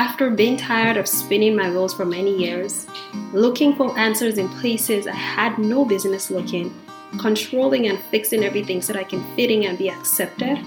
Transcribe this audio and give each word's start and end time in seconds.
After 0.00 0.30
being 0.30 0.56
tired 0.56 0.96
of 0.96 1.06
spinning 1.06 1.54
my 1.54 1.68
wheels 1.68 1.92
for 1.92 2.06
many 2.06 2.34
years, 2.34 2.86
looking 3.34 3.76
for 3.76 3.98
answers 3.98 4.38
in 4.38 4.48
places 4.48 5.06
I 5.06 5.12
had 5.12 5.58
no 5.58 5.84
business 5.84 6.30
looking, 6.30 6.74
controlling 7.20 7.86
and 7.86 7.98
fixing 8.10 8.42
everything 8.42 8.80
so 8.80 8.94
that 8.94 8.98
I 8.98 9.04
can 9.04 9.22
fit 9.36 9.50
in 9.50 9.64
and 9.64 9.76
be 9.76 9.90
accepted, 9.90 10.58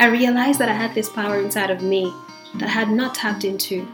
I 0.00 0.06
realized 0.06 0.58
that 0.60 0.70
I 0.70 0.72
had 0.72 0.94
this 0.94 1.10
power 1.10 1.38
inside 1.40 1.68
of 1.68 1.82
me 1.82 2.10
that 2.54 2.70
I 2.70 2.72
had 2.72 2.88
not 2.88 3.14
tapped 3.14 3.44
into. 3.44 3.86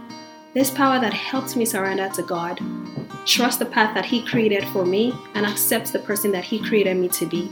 This 0.55 0.71
power 0.71 1.01
that 1.01 1.13
helped 1.13 1.57
me 1.57 1.65
surrender 1.65 2.09
to 2.11 2.23
God, 2.23 2.61
trust 3.27 3.59
the 3.59 3.67
path 3.67 3.93
that 3.97 4.05
He 4.05 4.25
created 4.25 4.65
for 4.69 4.87
me, 4.87 5.13
and 5.35 5.45
accept 5.45 5.93
the 5.93 5.99
person 5.99 6.31
that 6.31 6.45
He 6.45 6.61
created 6.61 6.97
me 6.97 7.09
to 7.09 7.27
be. 7.27 7.51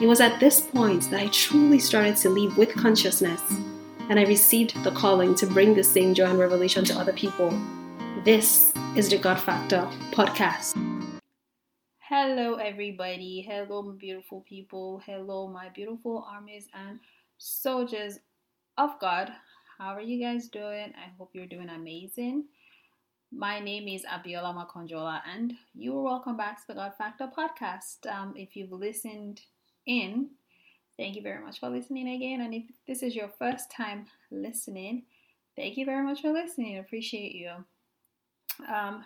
It 0.00 0.06
was 0.06 0.20
at 0.20 0.38
this 0.38 0.60
point 0.60 1.10
that 1.10 1.20
I 1.20 1.26
truly 1.30 1.80
started 1.80 2.14
to 2.18 2.28
live 2.28 2.56
with 2.56 2.76
consciousness 2.76 3.42
and 4.10 4.18
I 4.18 4.24
received 4.24 4.82
the 4.82 4.90
calling 4.90 5.36
to 5.36 5.46
bring 5.46 5.72
the 5.72 5.84
same 5.84 6.14
joy 6.14 6.24
and 6.24 6.38
revelation 6.38 6.84
to 6.86 6.94
other 6.94 7.12
people. 7.12 7.56
This 8.24 8.72
is 8.96 9.08
the 9.08 9.16
God 9.16 9.40
Factor 9.40 9.88
podcast. 10.10 10.74
Hello, 12.00 12.54
everybody. 12.54 13.46
Hello, 13.48 13.82
beautiful 13.92 14.40
people. 14.40 15.00
Hello, 15.06 15.46
my 15.46 15.68
beautiful 15.68 16.26
armies 16.28 16.66
and 16.74 16.98
soldiers 17.38 18.18
of 18.78 18.98
God. 19.00 19.30
How 19.78 19.94
are 19.94 20.00
you 20.00 20.20
guys 20.20 20.48
doing? 20.48 20.92
I 20.98 21.12
hope 21.16 21.30
you're 21.32 21.46
doing 21.46 21.68
amazing. 21.68 22.46
My 23.30 23.60
name 23.60 23.86
is 23.86 24.04
Abiola 24.04 24.52
Makanjuola, 24.52 25.20
and 25.32 25.52
you 25.72 25.96
are 25.96 26.02
welcome 26.02 26.36
back 26.36 26.60
to 26.62 26.66
the 26.66 26.74
God 26.74 26.96
Factor 26.98 27.28
podcast. 27.28 28.10
Um, 28.12 28.34
if 28.36 28.56
you've 28.56 28.72
listened 28.72 29.42
in 29.86 30.30
Thank 31.00 31.16
you 31.16 31.22
very 31.22 31.42
much 31.42 31.60
for 31.60 31.70
listening 31.70 32.10
again. 32.10 32.42
And 32.42 32.52
if 32.52 32.64
this 32.86 33.02
is 33.02 33.16
your 33.16 33.30
first 33.38 33.70
time 33.70 34.04
listening, 34.30 35.04
thank 35.56 35.78
you 35.78 35.86
very 35.86 36.04
much 36.04 36.20
for 36.20 36.30
listening. 36.30 36.76
Appreciate 36.76 37.34
you. 37.34 37.52
Um, 38.68 39.02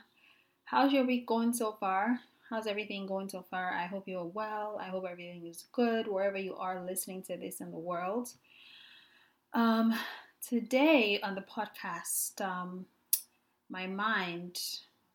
how's 0.64 0.92
your 0.92 1.06
week 1.06 1.24
going 1.24 1.52
so 1.52 1.76
far? 1.78 2.18
How's 2.50 2.66
everything 2.66 3.06
going 3.06 3.28
so 3.28 3.44
far? 3.48 3.70
I 3.74 3.86
hope 3.86 4.08
you're 4.08 4.24
well. 4.24 4.76
I 4.80 4.86
hope 4.86 5.04
everything 5.08 5.46
is 5.46 5.66
good 5.70 6.08
wherever 6.08 6.36
you 6.36 6.56
are 6.56 6.84
listening 6.84 7.22
to 7.28 7.36
this 7.36 7.60
in 7.60 7.70
the 7.70 7.78
world. 7.78 8.30
Um, 9.52 9.94
today 10.44 11.20
on 11.22 11.36
the 11.36 11.42
podcast, 11.42 12.40
um, 12.40 12.86
my 13.70 13.86
mind 13.86 14.58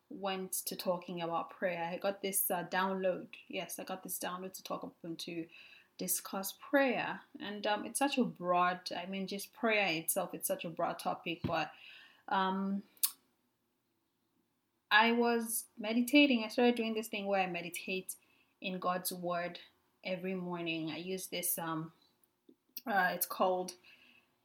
went 0.08 0.52
to 0.64 0.76
talking 0.76 1.20
about 1.20 1.50
prayer. 1.50 1.90
I 1.92 1.98
got 1.98 2.22
this 2.22 2.50
uh, 2.50 2.64
download. 2.70 3.26
Yes, 3.48 3.78
I 3.78 3.84
got 3.84 4.02
this 4.02 4.18
download 4.18 4.54
to 4.54 4.62
talk 4.62 4.82
up 4.82 4.94
into 5.04 5.44
discuss 6.00 6.54
prayer. 6.70 7.20
And 7.40 7.66
um, 7.66 7.84
it's 7.84 7.98
such 7.98 8.16
a 8.16 8.24
broad, 8.24 8.80
I 8.96 9.04
mean, 9.04 9.26
just 9.26 9.52
prayer 9.52 9.86
itself, 9.86 10.30
it's 10.32 10.48
such 10.48 10.64
a 10.64 10.70
broad 10.70 10.98
topic, 10.98 11.40
but 11.44 11.70
um, 12.30 12.82
I 14.90 15.12
was 15.12 15.64
meditating. 15.78 16.42
I 16.42 16.48
started 16.48 16.74
doing 16.74 16.94
this 16.94 17.08
thing 17.08 17.26
where 17.26 17.42
I 17.42 17.46
meditate 17.46 18.14
in 18.62 18.78
God's 18.78 19.12
Word 19.12 19.58
every 20.02 20.34
morning. 20.34 20.90
I 20.90 20.96
use 20.96 21.26
this, 21.26 21.58
um, 21.58 21.92
uh, 22.86 23.10
it's 23.12 23.26
called 23.26 23.72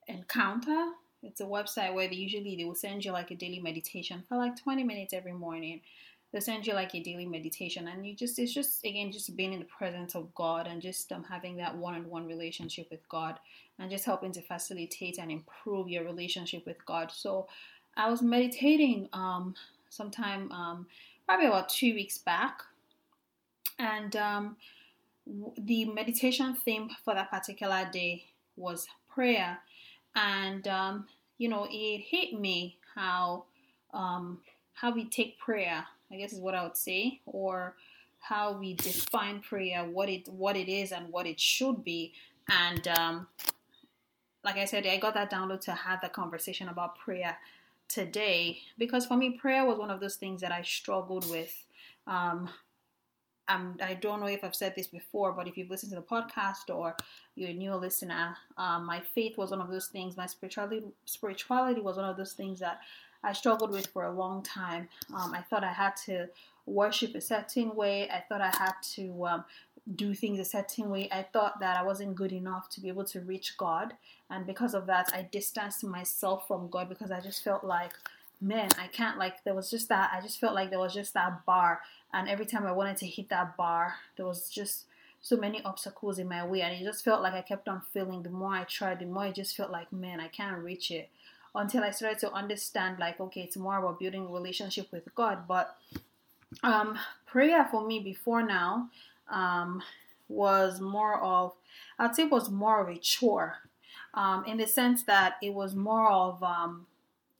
Encounter. 0.09 0.91
It's 1.23 1.39
a 1.39 1.45
website 1.45 1.93
where 1.93 2.09
they 2.09 2.15
usually 2.15 2.57
they 2.57 2.65
will 2.65 2.75
send 2.75 3.05
you 3.05 3.13
like 3.13 3.31
a 3.31 3.35
daily 3.35 3.59
meditation 3.59 4.23
for 4.27 4.37
like 4.37 4.61
20 4.61 4.83
minutes 4.83 5.13
every 5.13 5.31
morning 5.31 5.79
they 6.31 6.39
send 6.39 6.65
you 6.67 6.73
like 6.73 6.93
a 6.93 6.99
daily 6.99 7.25
meditation 7.25 7.87
and 7.87 8.05
you 8.05 8.13
just 8.13 8.37
it's 8.39 8.53
just 8.53 8.83
again 8.85 9.11
just 9.11 9.35
being 9.35 9.53
in 9.53 9.59
the 9.59 9.65
presence 9.65 10.15
of 10.15 10.33
god 10.35 10.67
and 10.67 10.81
just 10.81 11.11
um, 11.11 11.23
having 11.23 11.55
that 11.57 11.75
one-on-one 11.75 12.27
relationship 12.27 12.87
with 12.91 13.07
god 13.09 13.39
and 13.79 13.89
just 13.89 14.05
helping 14.05 14.31
to 14.31 14.41
facilitate 14.41 15.17
and 15.17 15.31
improve 15.31 15.89
your 15.89 16.03
relationship 16.03 16.65
with 16.65 16.83
god. 16.85 17.11
So 17.11 17.47
i 17.97 18.09
was 18.09 18.21
meditating 18.21 19.07
um 19.13 19.55
sometime 19.89 20.51
um 20.51 20.87
probably 21.25 21.47
about 21.47 21.69
two 21.69 21.93
weeks 21.93 22.17
back 22.17 22.61
and 23.79 24.15
um 24.15 24.57
the 25.57 25.85
meditation 25.85 26.53
theme 26.53 26.89
for 27.03 27.13
that 27.15 27.31
particular 27.31 27.89
day 27.91 28.25
was 28.55 28.87
prayer. 29.09 29.57
And 30.15 30.67
um 30.67 31.07
you 31.37 31.49
know 31.49 31.67
it 31.69 31.99
hit 31.99 32.39
me 32.39 32.77
how 32.95 33.45
um 33.93 34.39
how 34.73 34.93
we 34.93 35.05
take 35.05 35.39
prayer 35.39 35.85
I 36.11 36.17
guess 36.17 36.33
is 36.33 36.39
what 36.39 36.55
I 36.55 36.63
would 36.63 36.77
say, 36.77 37.21
or 37.25 37.75
how 38.19 38.57
we 38.57 38.73
define 38.75 39.39
prayer, 39.39 39.83
what 39.83 40.09
it 40.09 40.27
what 40.27 40.55
it 40.55 40.69
is 40.69 40.91
and 40.91 41.11
what 41.11 41.27
it 41.27 41.39
should 41.39 41.83
be. 41.83 42.13
And 42.49 42.87
um, 42.87 43.27
like 44.43 44.57
I 44.57 44.65
said, 44.65 44.85
I 44.85 44.97
got 44.97 45.15
that 45.15 45.31
download 45.31 45.61
to 45.61 45.71
have 45.71 46.01
the 46.01 46.09
conversation 46.09 46.69
about 46.69 46.97
prayer 46.97 47.37
today 47.87 48.59
because 48.77 49.05
for 49.05 49.17
me, 49.17 49.31
prayer 49.31 49.65
was 49.65 49.77
one 49.77 49.91
of 49.91 49.99
those 49.99 50.15
things 50.15 50.41
that 50.41 50.51
I 50.51 50.61
struggled 50.61 51.29
with. 51.29 51.53
Um, 52.07 52.49
I'm, 53.47 53.77
I 53.81 53.93
don't 53.93 54.21
know 54.21 54.27
if 54.27 54.43
I've 54.43 54.55
said 54.55 54.73
this 54.75 54.87
before, 54.87 55.31
but 55.31 55.47
if 55.47 55.55
you've 55.55 55.69
listened 55.69 55.91
to 55.91 55.97
the 55.97 56.01
podcast 56.01 56.75
or 56.75 56.95
you're 57.35 57.49
a 57.49 57.53
new 57.53 57.75
listener, 57.75 58.35
um, 58.57 58.85
my 58.85 59.01
faith 59.13 59.37
was 59.37 59.51
one 59.51 59.61
of 59.61 59.69
those 59.69 59.87
things. 59.87 60.17
My 60.17 60.25
spirituality 60.25 60.83
spirituality 61.05 61.81
was 61.81 61.97
one 61.97 62.09
of 62.09 62.17
those 62.17 62.33
things 62.33 62.59
that 62.59 62.79
I 63.25 63.33
struggled 63.33 63.71
with 63.71 63.87
for 63.87 64.05
a 64.05 64.11
long 64.11 64.43
time. 64.43 64.87
Um, 65.13 65.33
I 65.33 65.41
thought 65.41 65.63
I 65.63 65.73
had 65.73 65.95
to 66.05 66.29
worship 66.65 67.15
a 67.15 67.21
certain 67.21 67.75
way. 67.75 68.09
I 68.09 68.23
thought 68.27 68.41
I 68.41 68.55
had 68.55 68.73
to 68.95 69.25
um, 69.25 69.45
do 69.95 70.13
things 70.13 70.39
a 70.39 70.45
certain 70.45 70.89
way. 70.89 71.09
I 71.11 71.23
thought 71.23 71.59
that 71.59 71.77
I 71.77 71.83
wasn't 71.83 72.15
good 72.15 72.31
enough 72.31 72.69
to 72.69 72.81
be 72.81 72.87
able 72.87 73.05
to 73.05 73.21
reach 73.21 73.57
God. 73.57 73.93
And 74.29 74.45
because 74.45 74.73
of 74.73 74.85
that, 74.87 75.11
I 75.13 75.27
distanced 75.31 75.83
myself 75.83 76.47
from 76.47 76.69
God 76.69 76.89
because 76.89 77.11
I 77.11 77.19
just 77.19 77.43
felt 77.43 77.63
like, 77.63 77.93
man, 78.41 78.69
I 78.79 78.87
can't, 78.87 79.17
like, 79.17 79.43
there 79.43 79.53
was 79.53 79.69
just 79.69 79.89
that, 79.89 80.11
I 80.13 80.21
just 80.21 80.39
felt 80.39 80.55
like 80.55 80.69
there 80.69 80.79
was 80.79 80.93
just 80.93 81.13
that 81.13 81.45
bar. 81.45 81.81
And 82.13 82.29
every 82.29 82.45
time 82.45 82.65
I 82.65 82.71
wanted 82.71 82.97
to 82.97 83.07
hit 83.07 83.29
that 83.29 83.57
bar, 83.57 83.95
there 84.17 84.25
was 84.25 84.49
just 84.49 84.85
so 85.21 85.37
many 85.37 85.63
obstacles 85.63 86.19
in 86.19 86.27
my 86.27 86.45
way. 86.45 86.61
And 86.61 86.73
it 86.73 86.83
just 86.83 87.03
felt 87.03 87.21
like 87.21 87.33
I 87.33 87.41
kept 87.41 87.67
on 87.67 87.81
feeling 87.93 88.23
the 88.23 88.29
more 88.29 88.53
I 88.53 88.63
tried, 88.63 88.99
the 88.99 89.05
more 89.05 89.27
it 89.27 89.35
just 89.35 89.55
felt 89.55 89.71
like, 89.71 89.91
man, 89.91 90.19
I 90.19 90.27
can't 90.27 90.63
reach 90.63 90.91
it 90.91 91.09
until 91.55 91.83
I 91.83 91.91
started 91.91 92.19
to 92.19 92.31
understand 92.31 92.99
like 92.99 93.19
okay 93.19 93.41
it's 93.41 93.57
more 93.57 93.77
about 93.77 93.99
building 93.99 94.25
a 94.25 94.31
relationship 94.31 94.91
with 94.91 95.13
God. 95.15 95.47
But 95.47 95.75
um 96.63 96.97
prayer 97.25 97.67
for 97.69 97.85
me 97.85 97.99
before 97.99 98.43
now 98.43 98.89
um 99.29 99.81
was 100.27 100.79
more 100.79 101.21
of 101.21 101.53
I'd 101.99 102.15
say 102.15 102.23
it 102.23 102.31
was 102.31 102.49
more 102.49 102.81
of 102.81 102.89
a 102.89 102.97
chore. 102.97 103.55
Um 104.13 104.45
in 104.45 104.57
the 104.57 104.67
sense 104.67 105.03
that 105.03 105.35
it 105.41 105.53
was 105.53 105.75
more 105.75 106.09
of 106.11 106.41
um 106.43 106.87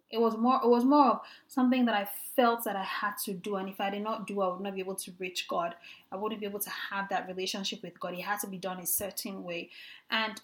it 0.10 0.20
was 0.20 0.38
more 0.38 0.60
it 0.64 0.68
was 0.68 0.86
more 0.86 1.12
of 1.12 1.22
something 1.48 1.86
that 1.86 1.96
I 1.96 2.08
felt 2.36 2.64
that 2.66 2.76
I 2.76 2.84
had 2.84 3.14
to 3.26 3.34
do. 3.34 3.56
And 3.56 3.70
if 3.70 3.80
I 3.80 3.90
did 3.90 4.04
not 4.04 4.28
do 4.28 4.42
I 4.42 4.48
would 4.50 4.62
not 4.62 4.76
be 4.76 4.82
able 4.82 4.96
to 4.96 5.12
reach 5.20 5.48
God. 5.48 5.76
I 6.12 6.16
wouldn't 6.16 6.40
be 6.42 6.48
able 6.48 6.60
to 6.60 6.70
have 6.92 7.10
that 7.10 7.28
relationship 7.28 7.82
with 7.82 8.00
God. 8.00 8.14
It 8.14 8.22
had 8.22 8.40
to 8.42 8.48
be 8.48 8.58
done 8.58 8.80
a 8.80 8.86
certain 8.86 9.44
way. 9.44 9.70
And 10.10 10.40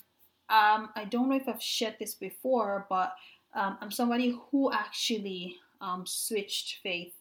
um, 0.50 0.90
I 0.96 1.06
don't 1.10 1.30
know 1.30 1.36
if 1.36 1.48
I've 1.48 1.62
shared 1.64 1.96
this 2.00 2.14
before 2.14 2.86
but 2.90 3.16
um, 3.54 3.78
I'm 3.82 3.92
somebody 3.92 4.38
who 4.50 4.72
actually 4.72 5.58
um, 5.82 6.06
switched 6.06 6.78
faith. 6.82 7.14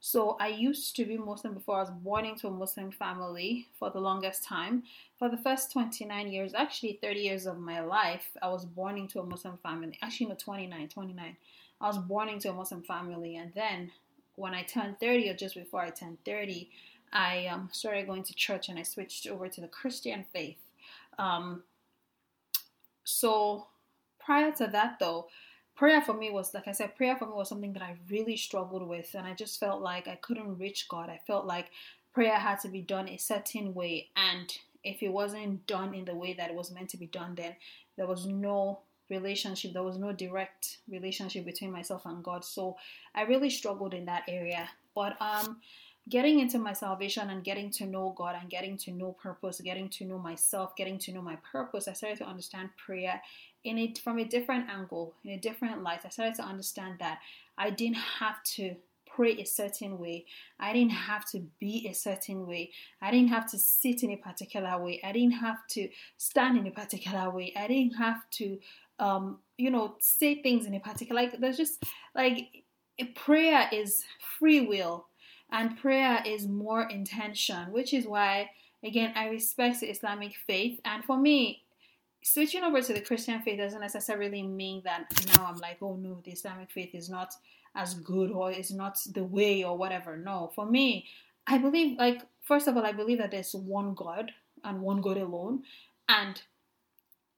So 0.00 0.36
I 0.40 0.48
used 0.48 0.94
to 0.96 1.04
be 1.04 1.18
Muslim 1.18 1.54
before 1.54 1.76
I 1.76 1.80
was 1.80 1.90
born 1.90 2.24
into 2.24 2.46
a 2.46 2.52
Muslim 2.52 2.92
family 2.92 3.66
for 3.78 3.90
the 3.90 4.00
longest 4.00 4.44
time. 4.44 4.84
For 5.18 5.28
the 5.28 5.36
first 5.36 5.72
29 5.72 6.28
years, 6.28 6.54
actually 6.54 7.00
30 7.02 7.20
years 7.20 7.46
of 7.46 7.58
my 7.58 7.80
life, 7.80 8.26
I 8.40 8.48
was 8.48 8.64
born 8.64 8.96
into 8.96 9.18
a 9.18 9.24
Muslim 9.26 9.58
family. 9.62 9.98
Actually, 10.00 10.26
no, 10.26 10.36
29, 10.36 10.88
29. 10.88 11.36
I 11.80 11.86
was 11.86 11.98
born 11.98 12.28
into 12.28 12.50
a 12.50 12.52
Muslim 12.52 12.82
family. 12.82 13.36
And 13.36 13.52
then 13.54 13.90
when 14.36 14.54
I 14.54 14.62
turned 14.62 15.00
30, 15.00 15.30
or 15.30 15.34
just 15.34 15.56
before 15.56 15.80
I 15.80 15.90
turned 15.90 16.18
30, 16.24 16.70
I 17.12 17.46
um, 17.46 17.68
started 17.72 18.06
going 18.06 18.22
to 18.24 18.34
church 18.34 18.68
and 18.68 18.78
I 18.78 18.82
switched 18.82 19.26
over 19.26 19.48
to 19.48 19.60
the 19.60 19.68
Christian 19.68 20.24
faith. 20.32 20.58
Um, 21.18 21.64
so 23.02 23.66
prior 24.20 24.52
to 24.52 24.68
that, 24.68 24.98
though, 25.00 25.26
prayer 25.78 26.02
for 26.02 26.12
me 26.12 26.30
was 26.30 26.52
like 26.52 26.66
I 26.66 26.72
said, 26.72 26.96
prayer 26.96 27.16
for 27.16 27.26
me 27.26 27.32
was 27.34 27.48
something 27.48 27.72
that 27.74 27.82
I 27.82 27.96
really 28.10 28.36
struggled 28.36 28.86
with, 28.86 29.14
and 29.14 29.26
I 29.26 29.34
just 29.34 29.60
felt 29.60 29.80
like 29.80 30.08
I 30.08 30.16
couldn't 30.16 30.58
reach 30.58 30.88
God. 30.88 31.08
I 31.08 31.20
felt 31.26 31.46
like 31.46 31.70
prayer 32.12 32.34
had 32.34 32.60
to 32.60 32.68
be 32.68 32.82
done 32.82 33.08
a 33.08 33.16
certain 33.16 33.72
way, 33.72 34.08
and 34.16 34.52
if 34.82 35.02
it 35.02 35.12
wasn't 35.12 35.66
done 35.66 35.94
in 35.94 36.04
the 36.04 36.14
way 36.14 36.34
that 36.34 36.50
it 36.50 36.56
was 36.56 36.72
meant 36.72 36.90
to 36.90 36.96
be 36.96 37.06
done, 37.06 37.34
then 37.36 37.54
there 37.96 38.06
was 38.06 38.26
no 38.26 38.80
relationship, 39.08 39.72
there 39.72 39.82
was 39.82 39.98
no 39.98 40.12
direct 40.12 40.78
relationship 40.88 41.44
between 41.44 41.70
myself 41.70 42.04
and 42.06 42.22
God. 42.22 42.44
So 42.44 42.76
I 43.14 43.22
really 43.22 43.50
struggled 43.50 43.94
in 43.94 44.04
that 44.06 44.24
area. 44.28 44.68
But 44.94 45.16
um 45.20 45.60
getting 46.08 46.40
into 46.40 46.58
my 46.58 46.72
salvation 46.72 47.30
and 47.30 47.44
getting 47.44 47.70
to 47.70 47.86
know 47.86 48.14
God 48.16 48.36
and 48.40 48.50
getting 48.50 48.76
to 48.78 48.90
know 48.90 49.12
purpose, 49.12 49.60
getting 49.60 49.88
to 49.90 50.04
know 50.04 50.18
myself, 50.18 50.74
getting 50.76 50.98
to 50.98 51.12
know 51.12 51.22
my 51.22 51.36
purpose, 51.52 51.86
I 51.86 51.92
started 51.92 52.18
to 52.18 52.26
understand 52.26 52.70
prayer 52.76 53.20
in 53.64 53.78
it 53.78 53.98
from 53.98 54.18
a 54.18 54.24
different 54.24 54.68
angle, 54.68 55.14
in 55.24 55.32
a 55.32 55.38
different 55.38 55.82
light. 55.82 56.00
I 56.04 56.08
started 56.08 56.36
to 56.36 56.44
understand 56.44 56.96
that 57.00 57.18
I 57.56 57.70
didn't 57.70 57.96
have 57.96 58.42
to 58.56 58.76
pray 59.06 59.32
a 59.38 59.44
certain 59.44 59.98
way. 59.98 60.26
I 60.60 60.72
didn't 60.72 60.92
have 60.92 61.28
to 61.30 61.40
be 61.58 61.88
a 61.90 61.92
certain 61.92 62.46
way. 62.46 62.70
I 63.02 63.10
didn't 63.10 63.30
have 63.30 63.50
to 63.50 63.58
sit 63.58 64.02
in 64.02 64.10
a 64.10 64.16
particular 64.16 64.78
way. 64.80 65.00
I 65.02 65.12
didn't 65.12 65.32
have 65.32 65.66
to 65.70 65.88
stand 66.16 66.58
in 66.58 66.66
a 66.66 66.70
particular 66.70 67.30
way. 67.30 67.52
I 67.56 67.66
didn't 67.66 67.94
have 67.94 68.28
to 68.32 68.58
um, 68.98 69.38
you 69.56 69.70
know, 69.70 69.94
say 70.00 70.42
things 70.42 70.66
in 70.66 70.74
a 70.74 70.80
particular 70.80 71.22
like 71.22 71.40
there's 71.40 71.56
just 71.56 71.82
like 72.14 72.64
prayer 73.14 73.68
is 73.72 74.04
free 74.38 74.66
will 74.66 75.06
and 75.50 75.78
prayer 75.78 76.22
is 76.26 76.46
more 76.46 76.88
intention, 76.88 77.72
which 77.72 77.94
is 77.94 78.06
why 78.06 78.50
again 78.84 79.12
I 79.14 79.28
respect 79.28 79.80
the 79.80 79.90
Islamic 79.90 80.34
faith 80.46 80.80
and 80.84 81.04
for 81.04 81.16
me 81.16 81.62
switching 82.32 82.62
over 82.62 82.82
to 82.82 82.92
the 82.92 83.00
Christian 83.00 83.40
faith 83.40 83.58
doesn't 83.58 83.80
necessarily 83.80 84.42
mean 84.42 84.82
that 84.84 85.06
now 85.34 85.46
I'm 85.46 85.58
like, 85.58 85.78
oh 85.80 85.96
no, 85.96 86.20
the 86.24 86.32
Islamic 86.32 86.70
faith 86.70 86.94
is 86.94 87.08
not 87.08 87.32
as 87.74 87.94
good 87.94 88.30
or 88.30 88.50
is 88.50 88.70
not 88.70 88.98
the 89.14 89.24
way 89.24 89.64
or 89.64 89.76
whatever. 89.76 90.16
No, 90.16 90.52
for 90.54 90.66
me, 90.66 91.06
I 91.46 91.58
believe 91.58 91.98
like 91.98 92.22
first 92.42 92.68
of 92.68 92.76
all, 92.76 92.84
I 92.84 92.92
believe 92.92 93.18
that 93.18 93.30
there's 93.30 93.54
one 93.54 93.94
God 93.94 94.30
and 94.62 94.82
one 94.82 95.00
God 95.00 95.16
alone, 95.16 95.62
and 96.08 96.40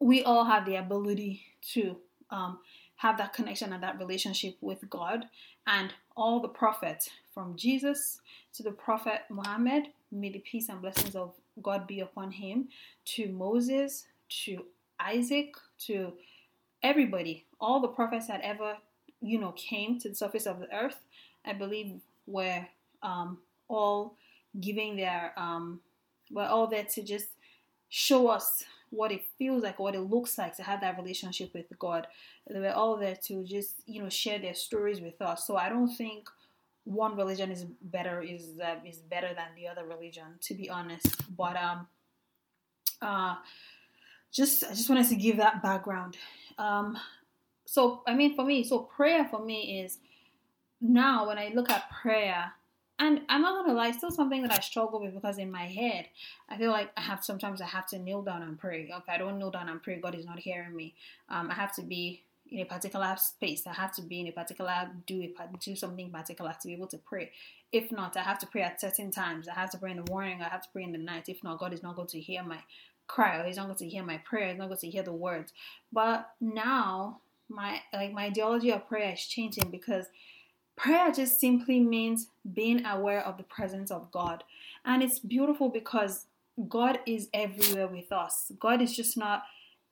we 0.01 0.25
all 0.25 0.45
have 0.45 0.67
the 0.67 0.77
ability 0.77 1.43
to 1.73 1.97
um, 2.31 2.59
have 2.97 3.19
that 3.19 3.33
connection 3.33 3.73
and 3.73 3.83
that 3.83 3.99
relationship 3.99 4.57
with 4.61 4.89
God. 4.91 5.27
And 5.67 5.93
all 6.17 6.41
the 6.41 6.49
prophets, 6.49 7.11
from 7.33 7.57
Jesus 7.57 8.21
to 8.55 8.63
the 8.63 8.73
prophet 8.73 9.23
Muhammad, 9.31 9.89
may 10.11 10.31
the 10.31 10.41
peace 10.41 10.69
and 10.69 10.81
blessings 10.81 11.15
of 11.15 11.35
God 11.63 11.87
be 11.87 12.01
upon 12.01 12.33
him, 12.33 12.69
to 13.05 13.29
Moses, 13.29 14.07
to 14.45 14.65
Isaac, 15.01 15.55
to 15.87 16.13
everybody, 16.83 17.47
all 17.61 17.81
the 17.81 17.89
prophets 17.89 18.27
that 18.29 18.41
ever, 18.43 18.77
you 19.21 19.39
know, 19.39 19.53
came 19.53 19.99
to 20.01 20.09
the 20.09 20.15
surface 20.15 20.47
of 20.47 20.61
the 20.61 20.73
earth, 20.75 21.01
I 21.45 21.53
believe 21.53 22.01
were 22.27 22.67
um, 23.03 23.39
all 23.69 24.17
giving 24.61 24.97
their, 24.97 25.33
um, 25.37 25.81
were 26.31 26.45
all 26.45 26.67
there 26.67 26.85
to 26.85 27.03
just 27.03 27.29
show 27.89 28.29
us 28.29 28.65
what 28.91 29.13
it 29.13 29.23
feels 29.39 29.63
like, 29.63 29.79
what 29.79 29.95
it 29.95 30.01
looks 30.01 30.37
like 30.37 30.57
to 30.57 30.63
have 30.63 30.81
that 30.81 30.97
relationship 30.97 31.55
with 31.55 31.67
God. 31.79 32.07
They 32.49 32.59
were 32.59 32.73
all 32.73 32.97
there 32.97 33.17
to 33.27 33.45
just, 33.45 33.77
you 33.87 34.03
know, 34.03 34.09
share 34.09 34.39
their 34.39 34.55
stories 34.55 35.01
with 35.01 35.21
us. 35.23 35.47
So 35.47 35.57
I 35.57 35.69
don't 35.69 35.95
think 35.95 36.29
one 36.85 37.17
religion 37.17 37.51
is 37.51 37.65
better 37.83 38.21
is 38.21 38.59
uh, 38.63 38.77
is 38.85 38.99
better 38.99 39.29
than 39.29 39.55
the 39.55 39.69
other 39.69 39.85
religion, 39.85 40.25
to 40.43 40.55
be 40.55 40.69
honest. 40.69 41.37
But 41.37 41.57
um, 41.57 41.87
uh, 43.01 43.37
just 44.33 44.65
I 44.65 44.71
just 44.71 44.89
wanted 44.89 45.09
to 45.09 45.17
give 45.17 45.39
that 45.39 45.63
background. 45.63 46.17
Um, 46.59 46.99
so 47.65 48.03
I 48.07 48.15
mean, 48.15 48.35
for 48.35 48.45
me, 48.45 48.65
so 48.65 48.81
prayer 48.81 49.27
for 49.31 49.45
me 49.45 49.81
is 49.81 49.99
now 50.81 51.29
when 51.29 51.39
I 51.39 51.53
look 51.55 51.71
at 51.71 51.91
prayer, 51.91 52.53
and 52.99 53.23
I'm 53.29 53.43
not 53.43 53.65
gonna 53.65 53.77
lie, 53.77 53.93
still 53.93 54.11
something 54.11 54.43
that 54.43 54.53
I 54.53 54.61
struggle 54.61 55.01
with 55.01 55.15
because 55.15 55.39
in 55.39 55.51
my 55.51 55.67
head, 55.67 56.07
I 56.49 56.57
feel 56.57 56.71
like 56.71 56.91
I 56.97 57.01
have 57.01 57.25
sometimes 57.25 57.61
I 57.61 57.67
have 57.67 57.87
to 57.89 57.99
kneel 57.99 58.23
down 58.23 58.43
and 58.43 58.59
pray. 58.59 58.91
If 58.91 59.09
I 59.09 59.19
don't 59.19 59.39
kneel 59.39 59.51
down 59.51 59.69
and 59.69 59.83
pray, 59.83 59.97
God 60.01 60.15
is 60.15 60.27
not 60.27 60.39
hearing 60.39 60.75
me. 60.75 60.95
Um, 61.29 61.51
I 61.51 61.55
have 61.55 61.75
to 61.77 61.83
be 61.83 62.23
in 62.51 62.61
a 62.61 62.65
particular 62.65 63.17
space. 63.17 63.67
I 63.67 63.73
have 63.73 63.95
to 63.95 64.03
be 64.03 64.21
in 64.21 64.27
a 64.27 64.33
particular 64.33 64.91
do 65.07 65.23
a 65.23 65.59
do 65.59 65.77
something 65.77 66.11
particular 66.11 66.55
to 66.61 66.69
be 66.69 66.75
able 66.75 66.89
to 66.89 66.99
pray. 66.99 67.31
If 67.73 67.93
not, 67.93 68.17
I 68.17 68.23
have 68.23 68.41
to 68.41 68.47
pray 68.47 68.63
at 68.63 68.81
certain 68.81 69.11
times. 69.13 69.47
I 69.47 69.55
have 69.55 69.71
to 69.71 69.79
pray 69.79 69.93
in 69.93 70.03
the 70.03 70.11
morning. 70.11 70.43
I 70.43 70.49
have 70.49 70.63
to 70.63 70.69
pray 70.73 70.83
in 70.83 70.93
the 70.93 70.99
night. 70.99 71.29
If 71.29 71.45
not, 71.45 71.59
God 71.59 71.73
is 71.73 71.83
not 71.83 71.95
going 71.95 72.09
to 72.09 72.21
hear 72.21 72.43
my 72.43 72.59
cry 73.11 73.39
or 73.39 73.45
he's 73.45 73.57
not 73.57 73.67
going 73.67 73.77
to 73.77 73.89
hear 73.89 74.05
my 74.05 74.19
prayer 74.19 74.49
he's 74.49 74.59
not 74.59 74.69
going 74.69 74.79
to 74.79 74.91
hear 74.91 75.03
the 75.03 75.13
words. 75.13 75.53
But 75.93 76.31
now 76.41 77.21
my 77.49 77.81
like 77.93 78.13
my 78.13 78.27
ideology 78.27 78.71
of 78.71 78.87
prayer 78.89 79.13
is 79.13 79.27
changing 79.27 79.71
because 79.71 80.07
prayer 80.77 81.11
just 81.11 81.41
simply 81.41 81.81
means 81.81 82.29
being 82.55 82.87
aware 82.87 83.21
of 83.21 83.37
the 83.37 83.43
presence 83.43 83.91
of 83.91 84.11
god. 84.13 84.45
And 84.85 85.03
it's 85.03 85.19
beautiful 85.19 85.69
because 85.69 86.27
god 86.69 87.01
is 87.07 87.29
everywhere 87.35 87.89
with 87.89 88.13
us. 88.13 88.53
God 88.59 88.81
is 88.81 88.95
just 88.95 89.17
not 89.17 89.43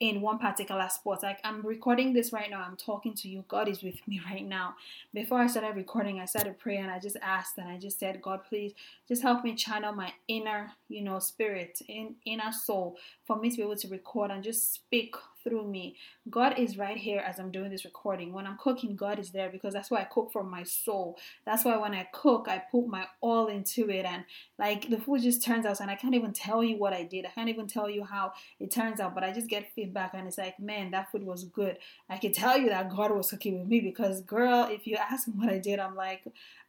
in 0.00 0.21
one 0.21 0.39
particular 0.39 0.89
spot. 0.89 1.23
Like 1.23 1.41
I'm 1.43 1.62
recording 1.62 2.12
this 2.12 2.33
right 2.33 2.50
now, 2.50 2.62
I'm 2.62 2.77
talking 2.77 3.15
to 3.15 3.29
you. 3.29 3.45
God 3.49 3.69
is 3.69 3.83
with 3.83 4.06
me 4.06 4.21
right 4.31 4.47
now. 4.47 4.77
Before 5.12 5.41
I 5.41 5.47
started 5.47 5.75
recording, 5.77 6.21
I 6.21 6.25
started 6.25 6.59
praying. 6.59 6.85
And 6.85 6.91
I 6.91 6.99
just 6.99 7.17
asked 7.21 7.59
and 7.59 7.69
I 7.69 7.79
just 7.79 7.99
said, 7.99 8.23
God, 8.23 8.41
please 8.49 8.73
just 9.09 9.23
help 9.23 9.43
me 9.45 9.55
channel 9.55 9.93
my 9.93 10.12
inner, 10.29 10.73
you 10.89 11.03
know, 11.03 11.19
spirit, 11.19 11.81
in 11.89 12.15
inner 12.25 12.53
soul 12.53 12.97
for 13.25 13.37
me 13.37 13.50
to 13.50 13.56
be 13.56 13.62
able 13.62 13.77
to 13.77 13.89
record 13.89 14.31
and 14.31 14.43
just 14.43 14.73
speak 14.73 15.15
through 15.45 15.67
me. 15.67 15.97
God 16.29 16.59
is 16.59 16.77
right 16.77 16.97
here 16.97 17.21
as 17.21 17.39
I'm 17.39 17.51
doing 17.51 17.71
this 17.71 17.85
recording. 17.85 18.33
When 18.33 18.47
I'm 18.47 18.59
cooking, 18.59 18.97
God 18.97 19.19
is 19.19 19.31
there 19.31 19.49
because 19.51 19.75
that's 19.75 19.91
why 19.91 20.01
I 20.01 20.05
cook 20.05 20.33
from 20.33 20.51
my 20.51 20.62
soul. 20.62 21.19
That's 21.47 21.65
why 21.65 21.77
when 21.77 21.94
I 21.94 22.09
cook, 22.12 22.47
I 22.49 22.62
put 22.71 22.87
my 22.87 23.06
all 23.21 23.47
into 23.47 23.89
it 23.91 24.05
and 24.05 24.25
like 24.59 24.91
the 24.91 24.99
food 24.99 25.23
just 25.23 25.44
turns 25.44 25.67
out 25.67 25.81
and 25.81 25.91
I 25.91 25.94
can't 25.94 26.15
even 26.15 26.33
tell 26.33 26.62
you 26.62 26.77
what 26.77 26.93
I 26.93 27.05
did. 27.05 27.27
I 27.27 27.31
can't 27.31 27.49
even 27.49 27.67
tell 27.67 27.89
you 27.89 28.05
how 28.05 28.33
it 28.61 28.71
turns 28.71 29.01
out, 29.01 29.15
but 29.15 29.25
I 29.25 29.33
just 29.33 29.49
get 29.49 29.73
feedback 29.88 30.12
and 30.14 30.26
it's 30.26 30.38
like, 30.38 30.58
man, 30.61 30.90
that 30.90 31.11
food 31.11 31.25
was 31.25 31.44
good. 31.44 31.79
I 32.08 32.19
can 32.19 32.32
tell 32.32 32.58
you 32.58 32.69
that 32.69 32.90
God 32.90 33.11
was 33.11 33.31
cooking 33.31 33.58
with 33.58 33.69
me 33.69 33.81
because 33.81 34.20
girl, 34.23 34.69
if 34.70 34.87
you 34.87 34.96
ask 34.96 35.29
me 35.29 35.35
what 35.37 35.49
I 35.49 35.58
did, 35.58 35.79
I'm 35.79 35.96
like, 35.96 36.23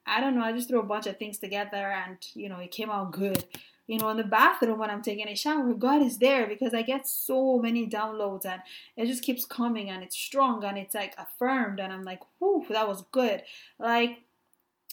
I 0.05 0.21
don't 0.21 0.35
know, 0.35 0.43
I 0.43 0.53
just 0.53 0.69
threw 0.69 0.79
a 0.79 0.83
bunch 0.83 1.07
of 1.07 1.17
things 1.17 1.37
together 1.37 1.91
and 1.91 2.17
you 2.33 2.49
know, 2.49 2.59
it 2.59 2.71
came 2.71 2.89
out 2.89 3.11
good 3.11 3.45
you 3.89 3.97
know, 3.97 4.09
in 4.09 4.17
the 4.17 4.23
bathroom 4.23 4.77
when 4.77 4.91
I'm 4.91 5.01
taking 5.01 5.27
a 5.27 5.35
shower, 5.35 5.73
God 5.73 6.03
is 6.03 6.19
there 6.19 6.45
because 6.45 6.75
I 6.75 6.83
get 6.83 7.07
so 7.07 7.57
many 7.57 7.87
downloads 7.87 8.45
and 8.45 8.61
it 8.95 9.07
just 9.07 9.23
keeps 9.23 9.45
coming 9.45 9.89
and 9.89 10.03
it's 10.03 10.15
strong 10.15 10.63
and 10.63 10.77
it's 10.77 10.93
like 10.93 11.15
affirmed 11.17 11.79
and 11.79 11.91
I'm 11.91 12.03
like, 12.03 12.19
whew, 12.37 12.67
that 12.69 12.87
was 12.87 13.03
good. 13.11 13.41
Like 13.79 14.19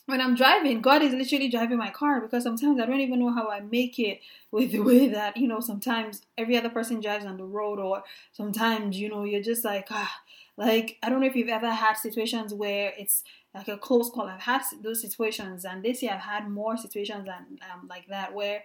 when 0.06 0.20
I'm 0.20 0.36
driving, 0.36 0.80
God 0.80 1.02
is 1.02 1.12
literally 1.12 1.48
driving 1.48 1.78
my 1.78 1.90
car 1.90 2.20
because 2.20 2.44
sometimes 2.44 2.80
I 2.80 2.86
don't 2.86 3.00
even 3.00 3.18
know 3.18 3.32
how 3.32 3.48
I 3.48 3.60
make 3.60 3.98
it 3.98 4.20
with 4.50 4.72
the 4.72 4.80
way 4.80 5.08
that, 5.08 5.36
you 5.36 5.48
know, 5.48 5.60
sometimes 5.60 6.22
every 6.38 6.56
other 6.56 6.70
person 6.70 7.00
drives 7.00 7.26
on 7.26 7.36
the 7.36 7.44
road 7.44 7.78
or 7.78 8.02
sometimes, 8.32 8.98
you 8.98 9.08
know, 9.08 9.24
you're 9.24 9.42
just 9.42 9.64
like, 9.64 9.88
ah, 9.90 10.20
like, 10.56 10.96
I 11.02 11.10
don't 11.10 11.20
know 11.20 11.26
if 11.26 11.36
you've 11.36 11.48
ever 11.48 11.70
had 11.70 11.94
situations 11.94 12.54
where 12.54 12.92
it's 12.96 13.24
like 13.54 13.68
a 13.68 13.76
close 13.76 14.10
call. 14.10 14.26
I've 14.26 14.40
had 14.40 14.62
those 14.82 15.00
situations, 15.00 15.64
and 15.64 15.82
this 15.82 16.02
year 16.02 16.12
I've 16.12 16.20
had 16.20 16.48
more 16.48 16.76
situations 16.76 17.26
than 17.26 17.58
um, 17.72 17.86
like 17.88 18.06
that 18.08 18.34
where 18.34 18.62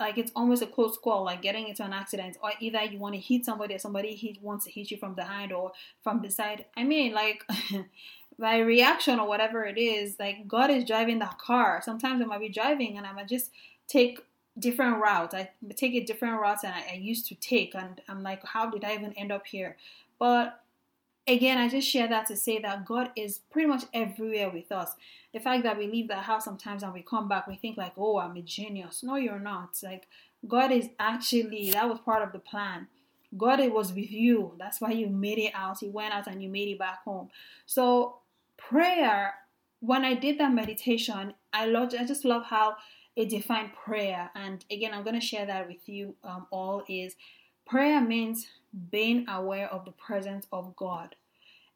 like 0.00 0.18
it's 0.18 0.32
almost 0.34 0.62
a 0.62 0.66
close 0.66 0.98
call, 0.98 1.24
like 1.24 1.40
getting 1.40 1.68
into 1.68 1.84
an 1.84 1.92
accident, 1.92 2.36
or 2.42 2.50
either 2.60 2.82
you 2.82 2.98
want 2.98 3.14
to 3.14 3.20
hit 3.20 3.44
somebody 3.44 3.74
or 3.74 3.78
somebody 3.78 4.14
hit, 4.14 4.42
wants 4.42 4.64
to 4.64 4.70
hit 4.70 4.90
you 4.90 4.96
from 4.96 5.14
behind 5.14 5.52
or 5.52 5.72
from 6.02 6.20
the 6.20 6.30
side. 6.30 6.66
I 6.76 6.84
mean, 6.84 7.12
like 7.12 7.44
my 8.38 8.58
reaction 8.58 9.20
or 9.20 9.28
whatever 9.28 9.64
it 9.64 9.78
is, 9.78 10.16
like 10.18 10.48
God 10.48 10.70
is 10.70 10.84
driving 10.84 11.18
that 11.20 11.38
car. 11.38 11.80
Sometimes 11.84 12.22
I 12.22 12.24
might 12.24 12.40
be 12.40 12.48
driving 12.48 12.96
and 12.96 13.06
I 13.06 13.12
might 13.12 13.28
just 13.28 13.50
take 13.88 14.20
different 14.58 15.00
routes. 15.00 15.34
I 15.34 15.50
take 15.76 15.94
a 15.94 16.04
different 16.04 16.40
route 16.40 16.62
than 16.62 16.72
I, 16.72 16.92
I 16.92 16.94
used 16.96 17.26
to 17.28 17.34
take, 17.34 17.74
and 17.74 18.00
I'm 18.08 18.22
like, 18.22 18.44
how 18.44 18.70
did 18.70 18.84
I 18.84 18.94
even 18.94 19.12
end 19.14 19.32
up 19.32 19.46
here? 19.46 19.76
But 20.18 20.60
again, 21.26 21.58
I 21.58 21.68
just 21.68 21.88
share 21.88 22.08
that 22.08 22.26
to 22.26 22.36
say 22.36 22.58
that 22.60 22.84
God 22.84 23.10
is 23.16 23.40
pretty 23.50 23.68
much 23.68 23.84
everywhere 23.92 24.50
with 24.50 24.70
us. 24.70 24.94
The 25.32 25.40
fact 25.40 25.64
that 25.64 25.78
we 25.78 25.86
leave 25.86 26.08
the 26.08 26.16
house 26.16 26.44
sometimes 26.44 26.82
and 26.82 26.92
we 26.92 27.02
come 27.02 27.28
back, 27.28 27.46
we 27.48 27.56
think 27.56 27.76
like, 27.76 27.94
oh, 27.96 28.18
I'm 28.18 28.36
a 28.36 28.42
genius. 28.42 29.02
No, 29.02 29.16
you're 29.16 29.38
not. 29.38 29.76
Like 29.82 30.06
God 30.46 30.70
is 30.70 30.88
actually 30.98 31.70
that 31.72 31.88
was 31.88 31.98
part 32.00 32.22
of 32.22 32.32
the 32.32 32.38
plan. 32.38 32.88
God 33.36 33.58
it 33.58 33.72
was 33.72 33.92
with 33.92 34.12
you. 34.12 34.54
That's 34.58 34.80
why 34.80 34.92
you 34.92 35.08
made 35.08 35.38
it 35.38 35.52
out. 35.54 35.78
He 35.80 35.88
went 35.88 36.14
out 36.14 36.28
and 36.28 36.40
you 36.42 36.48
made 36.48 36.68
it 36.68 36.78
back 36.78 37.02
home. 37.02 37.30
So 37.66 38.18
prayer, 38.68 39.34
when 39.80 40.04
I 40.04 40.14
did 40.14 40.38
that 40.38 40.52
meditation, 40.52 41.34
I 41.52 41.66
loved 41.66 41.94
I 41.94 42.04
just 42.04 42.24
love 42.24 42.44
how 42.44 42.76
it 43.16 43.28
defined 43.28 43.72
prayer. 43.74 44.30
And 44.34 44.64
again, 44.70 44.92
I'm 44.92 45.04
gonna 45.04 45.20
share 45.20 45.46
that 45.46 45.68
with 45.68 45.88
you 45.88 46.16
um, 46.24 46.46
all 46.50 46.82
is 46.88 47.16
prayer 47.66 48.00
means 48.00 48.46
being 48.90 49.28
aware 49.28 49.68
of 49.68 49.84
the 49.84 49.92
presence 49.92 50.46
of 50.52 50.74
God. 50.76 51.14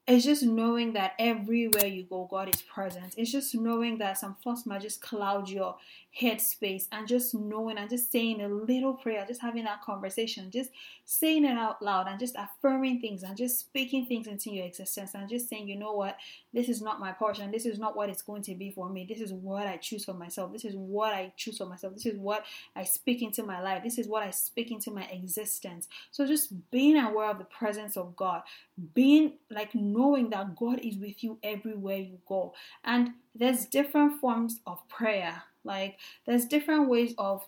It's 0.06 0.24
just 0.24 0.42
knowing 0.42 0.94
that 0.94 1.12
everywhere 1.18 1.86
you 1.86 2.04
go, 2.04 2.26
God 2.30 2.48
is 2.54 2.62
present. 2.62 3.14
It's 3.18 3.30
just 3.30 3.54
knowing 3.54 3.98
that 3.98 4.16
some 4.16 4.36
thoughts 4.42 4.64
might 4.64 4.80
just 4.80 5.02
cloud 5.02 5.50
your 5.50 5.76
headspace 6.20 6.86
and 6.90 7.06
just 7.06 7.34
knowing 7.34 7.78
and 7.78 7.88
just 7.88 8.10
saying 8.10 8.40
a 8.40 8.48
little 8.48 8.94
prayer, 8.94 9.24
just 9.26 9.40
having 9.40 9.64
that 9.64 9.82
conversation, 9.82 10.50
just 10.50 10.70
saying 11.04 11.44
it 11.44 11.56
out 11.56 11.80
loud 11.80 12.08
and 12.08 12.18
just 12.18 12.34
affirming 12.36 13.00
things 13.00 13.22
and 13.22 13.36
just 13.36 13.58
speaking 13.60 14.06
things 14.06 14.26
into 14.26 14.50
your 14.50 14.66
existence 14.66 15.14
and 15.14 15.28
just 15.28 15.48
saying, 15.48 15.68
you 15.68 15.78
know 15.78 15.92
what, 15.92 16.16
this 16.52 16.68
is 16.68 16.82
not 16.82 16.98
my 16.98 17.12
portion. 17.12 17.50
This 17.50 17.66
is 17.66 17.78
not 17.78 17.96
what 17.96 18.10
it's 18.10 18.22
going 18.22 18.42
to 18.42 18.54
be 18.54 18.70
for 18.70 18.88
me. 18.88 19.06
This 19.08 19.20
is 19.20 19.32
what 19.32 19.66
I 19.66 19.76
choose 19.76 20.04
for 20.04 20.14
myself. 20.14 20.52
This 20.52 20.64
is 20.64 20.74
what 20.74 21.12
I 21.12 21.32
choose 21.36 21.58
for 21.58 21.66
myself. 21.66 21.94
This 21.94 22.06
is 22.06 22.18
what 22.18 22.44
I 22.74 22.82
speak 22.82 23.22
into 23.22 23.42
my 23.44 23.60
life. 23.60 23.84
This 23.84 23.98
is 23.98 24.08
what 24.08 24.22
I 24.22 24.30
speak 24.30 24.70
into 24.70 24.90
my 24.90 25.04
existence. 25.04 25.88
So 26.10 26.26
just 26.26 26.52
being 26.70 26.98
aware 26.98 27.30
of 27.30 27.38
the 27.38 27.44
presence 27.44 27.96
of 27.96 28.16
God, 28.16 28.42
being 28.94 29.34
like 29.50 29.74
knowing 29.74 30.30
that 30.30 30.56
God 30.56 30.80
is 30.80 30.96
with 30.96 31.22
you 31.22 31.38
everywhere 31.42 31.98
you 31.98 32.18
go. 32.26 32.54
And 32.84 33.10
there's 33.34 33.66
different 33.66 34.20
forms 34.20 34.60
of 34.66 34.86
prayer. 34.88 35.44
Like 35.68 35.98
there's 36.26 36.46
different 36.46 36.88
ways 36.88 37.14
of 37.18 37.46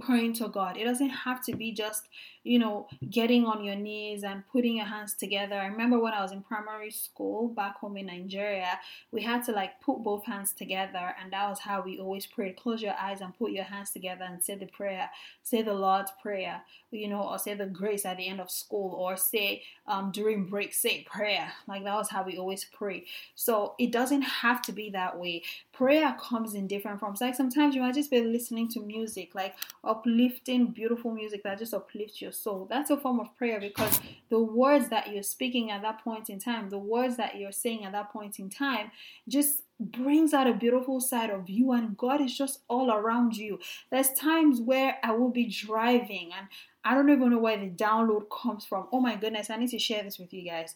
praying 0.00 0.34
to 0.34 0.48
God. 0.48 0.76
It 0.76 0.84
doesn't 0.84 1.08
have 1.08 1.42
to 1.46 1.56
be 1.56 1.72
just, 1.72 2.08
you 2.44 2.58
know, 2.58 2.88
getting 3.10 3.46
on 3.46 3.64
your 3.64 3.74
knees 3.74 4.22
and 4.22 4.44
putting 4.52 4.76
your 4.76 4.86
hands 4.86 5.14
together. 5.14 5.56
I 5.56 5.66
remember 5.66 5.98
when 5.98 6.12
I 6.12 6.22
was 6.22 6.32
in 6.32 6.42
primary 6.42 6.90
school 6.90 7.48
back 7.48 7.78
home 7.78 7.96
in 7.96 8.06
Nigeria, 8.06 8.78
we 9.12 9.22
had 9.22 9.44
to 9.44 9.52
like 9.52 9.80
put 9.80 10.02
both 10.04 10.24
hands 10.26 10.52
together, 10.52 11.14
and 11.20 11.32
that 11.32 11.48
was 11.48 11.60
how 11.60 11.82
we 11.82 11.98
always 11.98 12.26
prayed. 12.26 12.56
Close 12.56 12.82
your 12.82 12.94
eyes 13.00 13.20
and 13.20 13.36
put 13.36 13.52
your 13.52 13.64
hands 13.64 13.90
together 13.90 14.24
and 14.24 14.42
say 14.42 14.54
the 14.54 14.66
prayer, 14.66 15.10
say 15.42 15.62
the 15.62 15.74
Lord's 15.74 16.12
Prayer, 16.22 16.62
you 16.90 17.08
know, 17.08 17.22
or 17.22 17.38
say 17.38 17.54
the 17.54 17.66
grace 17.66 18.04
at 18.04 18.18
the 18.18 18.28
end 18.28 18.40
of 18.40 18.50
school, 18.50 18.94
or 18.94 19.16
say 19.16 19.62
um, 19.86 20.10
during 20.12 20.44
break, 20.46 20.74
say 20.74 21.02
prayer. 21.04 21.52
Like 21.66 21.84
that 21.84 21.94
was 21.94 22.10
how 22.10 22.22
we 22.24 22.36
always 22.36 22.64
pray. 22.64 23.06
So 23.34 23.74
it 23.78 23.90
doesn't 23.90 24.22
have 24.22 24.62
to 24.62 24.72
be 24.72 24.90
that 24.90 25.18
way. 25.18 25.42
Prayer 25.78 26.16
comes 26.20 26.54
in 26.54 26.66
different 26.66 26.98
forms. 26.98 27.20
Like 27.20 27.36
sometimes 27.36 27.76
you 27.76 27.80
might 27.80 27.94
just 27.94 28.10
be 28.10 28.20
listening 28.20 28.66
to 28.70 28.80
music, 28.80 29.32
like 29.36 29.54
uplifting, 29.84 30.72
beautiful 30.72 31.12
music 31.12 31.44
that 31.44 31.60
just 31.60 31.72
uplifts 31.72 32.20
your 32.20 32.32
soul. 32.32 32.66
That's 32.68 32.90
a 32.90 32.96
form 32.96 33.20
of 33.20 33.32
prayer 33.36 33.60
because 33.60 34.00
the 34.28 34.40
words 34.40 34.88
that 34.88 35.12
you're 35.12 35.22
speaking 35.22 35.70
at 35.70 35.82
that 35.82 36.02
point 36.02 36.30
in 36.30 36.40
time, 36.40 36.68
the 36.68 36.78
words 36.78 37.16
that 37.18 37.38
you're 37.38 37.52
saying 37.52 37.84
at 37.84 37.92
that 37.92 38.12
point 38.12 38.40
in 38.40 38.50
time, 38.50 38.90
just 39.28 39.62
brings 39.78 40.34
out 40.34 40.48
a 40.48 40.52
beautiful 40.52 41.00
side 41.00 41.30
of 41.30 41.48
you 41.48 41.70
and 41.70 41.96
God 41.96 42.20
is 42.20 42.36
just 42.36 42.62
all 42.66 42.90
around 42.90 43.36
you. 43.36 43.60
There's 43.92 44.12
times 44.14 44.60
where 44.60 44.96
I 45.04 45.12
will 45.12 45.30
be 45.30 45.46
driving 45.46 46.30
and 46.36 46.48
I 46.84 46.94
don't 46.94 47.08
even 47.08 47.30
know 47.30 47.38
where 47.38 47.56
the 47.56 47.70
download 47.70 48.24
comes 48.30 48.64
from. 48.64 48.88
Oh 48.92 48.98
my 48.98 49.14
goodness, 49.14 49.48
I 49.48 49.56
need 49.56 49.70
to 49.70 49.78
share 49.78 50.02
this 50.02 50.18
with 50.18 50.34
you 50.34 50.42
guys. 50.42 50.74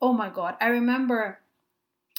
Oh 0.00 0.12
my 0.12 0.28
god, 0.28 0.56
I 0.60 0.66
remember 0.66 1.40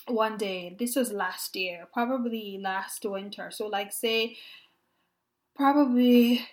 one 0.08 0.38
day, 0.38 0.76
this 0.78 0.96
was 0.96 1.12
last 1.12 1.56
year, 1.56 1.88
probably 1.92 2.60
last 2.62 3.06
winter. 3.06 3.50
So 3.52 3.68
like 3.68 3.92
say 3.92 4.38
probably 5.56 6.48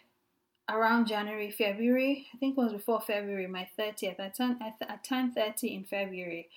around 0.71 1.07
January, 1.07 1.51
February. 1.51 2.27
I 2.35 2.39
think 2.39 2.57
it 2.57 2.61
was 2.61 2.73
before 2.73 3.01
February, 3.01 3.47
my 3.47 3.69
30th. 3.79 4.21
I 4.21 4.29
turned 4.29 4.57
I, 4.61 4.97
turned 5.07 5.35
30 5.35 5.75
in 5.75 5.85
February. 5.85 6.49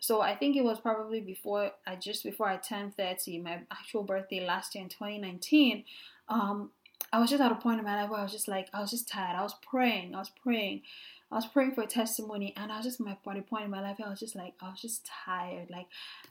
So 0.00 0.20
I 0.20 0.36
think 0.36 0.56
it 0.56 0.62
was 0.62 0.78
probably 0.78 1.20
before 1.20 1.72
I 1.86 1.96
just 1.96 2.22
before 2.22 2.48
I 2.48 2.56
turned 2.56 2.96
30, 2.96 3.38
my 3.40 3.60
actual 3.70 4.04
birthday 4.04 4.46
last 4.46 4.74
year 4.74 4.84
in 4.84 4.90
2019. 4.90 5.84
Um, 6.28 6.70
I 7.12 7.18
was 7.18 7.30
just 7.30 7.42
at 7.42 7.50
a 7.50 7.56
point 7.56 7.78
in 7.78 7.84
my 7.84 8.02
life 8.02 8.10
where 8.10 8.20
I 8.20 8.22
was 8.22 8.32
just 8.32 8.48
like 8.48 8.68
I 8.72 8.80
was 8.80 8.90
just 8.90 9.08
tired. 9.08 9.36
I 9.36 9.42
was 9.42 9.56
praying. 9.68 10.14
I 10.14 10.18
was 10.18 10.30
praying. 10.30 10.82
I 11.30 11.36
was 11.36 11.46
praying 11.46 11.72
for 11.72 11.82
a 11.82 11.86
testimony, 11.86 12.54
and 12.56 12.72
I 12.72 12.76
was 12.76 12.86
just 12.86 13.00
my 13.00 13.16
body 13.24 13.42
point 13.42 13.64
in 13.64 13.70
my 13.70 13.82
life. 13.82 13.98
I 14.04 14.08
was 14.08 14.20
just 14.20 14.34
like 14.36 14.54
I 14.60 14.70
was 14.70 14.80
just 14.80 15.06
tired. 15.26 15.68
Like 15.70 15.86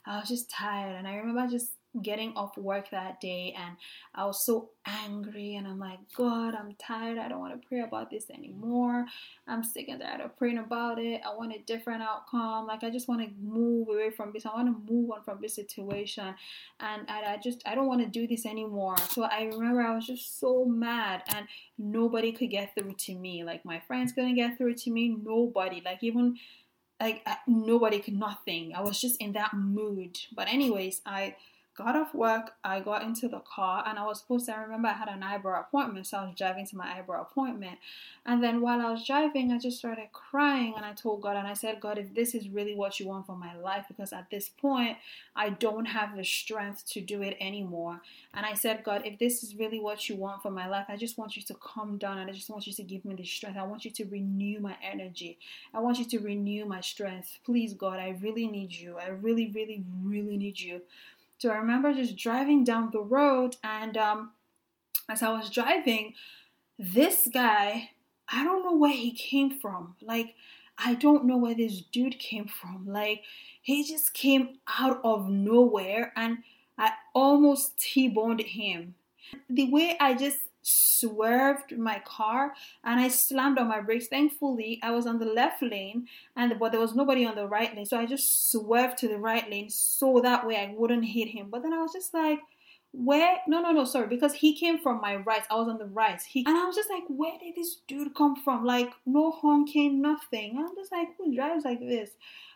I 0.05 0.19
was 0.19 0.29
just 0.29 0.49
tired, 0.49 0.95
and 0.95 1.07
I 1.07 1.15
remember 1.15 1.47
just 1.51 1.73
getting 2.01 2.33
off 2.35 2.57
work 2.57 2.91
that 2.91 3.19
day 3.19 3.55
and 3.57 3.75
I 4.13 4.25
was 4.25 4.45
so 4.45 4.69
angry 4.85 5.55
and 5.55 5.67
I'm 5.67 5.79
like, 5.79 5.99
God, 6.15 6.53
I'm 6.53 6.75
tired. 6.77 7.17
I 7.17 7.27
don't 7.27 7.39
want 7.39 7.59
to 7.59 7.67
pray 7.67 7.79
about 7.81 8.09
this 8.09 8.29
anymore. 8.29 9.05
I'm 9.47 9.63
sick 9.63 9.87
and 9.87 10.01
tired 10.01 10.21
of 10.21 10.37
praying 10.37 10.57
about 10.57 10.99
it. 10.99 11.21
I 11.25 11.35
want 11.35 11.55
a 11.55 11.59
different 11.59 12.03
outcome. 12.03 12.67
Like 12.67 12.83
I 12.83 12.89
just 12.89 13.07
want 13.07 13.21
to 13.21 13.29
move 13.41 13.87
away 13.89 14.11
from 14.11 14.31
this. 14.33 14.45
I 14.45 14.53
want 14.53 14.67
to 14.67 14.93
move 14.93 15.11
on 15.11 15.23
from 15.23 15.39
this 15.41 15.55
situation. 15.55 16.35
And 16.79 17.09
I, 17.09 17.33
I 17.33 17.39
just 17.43 17.61
I 17.65 17.75
don't 17.75 17.87
want 17.87 18.01
to 18.01 18.07
do 18.07 18.27
this 18.27 18.45
anymore. 18.45 18.97
So 19.09 19.23
I 19.23 19.49
remember 19.51 19.81
I 19.81 19.95
was 19.95 20.05
just 20.05 20.39
so 20.39 20.65
mad 20.65 21.23
and 21.35 21.47
nobody 21.77 22.31
could 22.31 22.51
get 22.51 22.75
through 22.75 22.93
to 22.93 23.15
me. 23.15 23.43
Like 23.43 23.65
my 23.65 23.79
friends 23.79 24.11
couldn't 24.11 24.35
get 24.35 24.57
through 24.57 24.75
to 24.75 24.91
me. 24.91 25.15
Nobody. 25.21 25.81
Like 25.83 26.03
even 26.03 26.37
like 26.99 27.25
nobody 27.45 27.99
could 27.99 28.17
nothing. 28.17 28.73
I 28.75 28.81
was 28.81 28.99
just 28.99 29.21
in 29.21 29.33
that 29.33 29.53
mood. 29.53 30.17
But 30.35 30.47
anyways, 30.47 31.01
I 31.05 31.35
got 31.77 31.95
off 31.95 32.13
work, 32.15 32.53
I 32.63 32.79
got 32.79 33.03
into 33.03 33.27
the 33.27 33.39
car, 33.39 33.83
and 33.85 33.99
I 33.99 34.05
was 34.05 34.19
supposed 34.19 34.47
to. 34.47 34.55
I 34.55 34.61
remember 34.61 34.87
I 34.87 34.93
had 34.93 35.09
an 35.09 35.21
eyebrow 35.21 35.61
appointment, 35.61 36.07
so 36.07 36.17
I 36.17 36.25
was 36.25 36.35
driving 36.35 36.65
to 36.65 36.75
my 36.75 36.97
eyebrow 36.97 37.21
appointment. 37.21 37.77
And 38.25 38.43
then 38.43 38.61
while 38.61 38.81
I 38.81 38.91
was 38.91 39.05
driving, 39.05 39.51
I 39.51 39.59
just 39.59 39.77
started 39.77 40.07
crying, 40.11 40.73
and 40.75 40.83
I 40.83 40.93
told 40.93 41.21
God, 41.21 41.37
and 41.37 41.47
I 41.47 41.53
said, 41.53 41.79
God, 41.79 41.99
if 41.99 42.15
this 42.15 42.33
is 42.33 42.49
really 42.49 42.73
what 42.73 42.99
you 42.99 43.07
want 43.07 43.27
for 43.27 43.35
my 43.35 43.55
life, 43.55 43.85
because 43.87 44.11
at 44.11 44.29
this 44.31 44.49
point, 44.49 44.97
I 45.35 45.49
don't 45.49 45.85
have 45.85 46.17
the 46.17 46.25
strength 46.25 46.83
to 46.93 47.01
do 47.01 47.21
it 47.21 47.37
anymore. 47.39 48.01
And 48.33 48.45
I 48.45 48.55
said, 48.55 48.83
God, 48.83 49.03
if 49.05 49.19
this 49.19 49.43
is 49.43 49.55
really 49.55 49.79
what 49.79 50.09
you 50.09 50.15
want 50.15 50.41
for 50.41 50.49
my 50.49 50.67
life, 50.67 50.87
I 50.89 50.97
just 50.97 51.17
want 51.17 51.37
you 51.37 51.43
to 51.43 51.55
come 51.55 51.99
down, 51.99 52.17
and 52.17 52.29
I 52.29 52.33
just 52.33 52.49
want 52.49 52.65
you 52.65 52.73
to 52.73 52.83
give 52.83 53.05
me 53.05 53.13
the 53.13 53.23
strength. 53.23 53.57
I 53.57 53.63
want 53.63 53.85
you 53.85 53.91
to 53.91 54.05
renew 54.05 54.59
my 54.59 54.75
energy. 54.81 55.37
I 55.75 55.79
want 55.79 55.99
you 55.99 56.05
to 56.05 56.19
renew 56.19 56.65
my 56.65 56.81
strength. 56.81 57.37
Please, 57.45 57.75
God, 57.75 57.99
I 57.99 58.17
really 58.19 58.47
need 58.47 58.73
you. 58.73 58.97
I 58.97 59.09
really, 59.09 59.51
really, 59.53 59.83
really 60.03 60.37
need 60.37 60.59
you. 60.59 60.81
So 61.37 61.49
I 61.49 61.57
remember 61.57 61.93
just 61.93 62.17
driving 62.17 62.63
down 62.63 62.89
the 62.91 63.01
road, 63.01 63.57
and 63.63 63.95
um, 63.95 64.31
as 65.07 65.21
I 65.21 65.31
was 65.31 65.49
driving, 65.51 66.13
this 66.79 67.29
guy, 67.31 67.91
I 68.27 68.43
don't 68.43 68.63
know 68.63 68.75
where 68.75 68.91
he 68.91 69.11
came 69.11 69.59
from. 69.59 69.95
Like, 70.01 70.33
I 70.77 70.95
don't 70.95 71.25
know 71.25 71.37
where 71.37 71.55
this 71.55 71.81
dude 71.81 72.19
came 72.19 72.47
from. 72.47 72.85
Like, 72.87 73.21
he 73.61 73.83
just 73.83 74.13
came 74.13 74.57
out 74.79 74.99
of 75.03 75.29
nowhere, 75.29 76.11
and 76.15 76.39
I 76.77 76.93
almost 77.13 77.77
T 77.79 78.07
boned 78.07 78.41
him. 78.41 78.95
The 79.49 79.69
way 79.69 79.95
I 79.99 80.15
just 80.15 80.39
swerved 80.67 81.77
my 81.77 81.99
car 82.05 82.53
and 82.83 82.99
I 82.99 83.07
slammed 83.07 83.57
on 83.57 83.67
my 83.67 83.81
brakes. 83.81 84.07
Thankfully, 84.07 84.79
I 84.83 84.91
was 84.91 85.07
on 85.07 85.19
the 85.19 85.25
left 85.25 85.61
lane 85.61 86.07
and 86.35 86.59
but 86.59 86.71
there 86.71 86.81
was 86.81 86.95
nobody 86.95 87.25
on 87.25 87.35
the 87.35 87.47
right 87.47 87.75
lane. 87.75 87.85
So 87.85 87.99
I 87.99 88.05
just 88.05 88.51
swerved 88.51 88.97
to 88.99 89.07
the 89.07 89.17
right 89.17 89.49
lane 89.49 89.69
so 89.69 90.19
that 90.21 90.45
way 90.45 90.57
I 90.57 90.73
wouldn't 90.75 91.05
hit 91.05 91.29
him. 91.29 91.49
But 91.49 91.63
then 91.63 91.73
I 91.73 91.81
was 91.81 91.93
just 91.93 92.13
like, 92.13 92.39
where 92.93 93.37
no 93.47 93.61
no 93.61 93.71
no 93.71 93.83
sorry 93.83 94.07
because 94.07 94.33
he 94.33 94.57
came 94.57 94.79
from 94.79 94.99
my 95.01 95.17
right 95.17 95.43
i 95.51 95.55
was 95.55 95.67
on 95.67 95.77
the 95.77 95.85
right 95.85 96.21
he 96.21 96.43
and 96.47 96.57
i 96.57 96.65
was 96.65 96.75
just 96.75 96.89
like 96.89 97.03
where 97.09 97.37
did 97.37 97.53
this 97.53 97.81
dude 97.87 98.15
come 98.15 98.35
from 98.35 98.65
like 98.65 98.91
no 99.05 99.29
honking 99.29 100.01
nothing 100.01 100.57
i'm 100.57 100.73
just 100.75 100.91
like 100.91 101.09
who 101.17 101.35
drives 101.35 101.65
like 101.65 101.79
this 101.81 102.11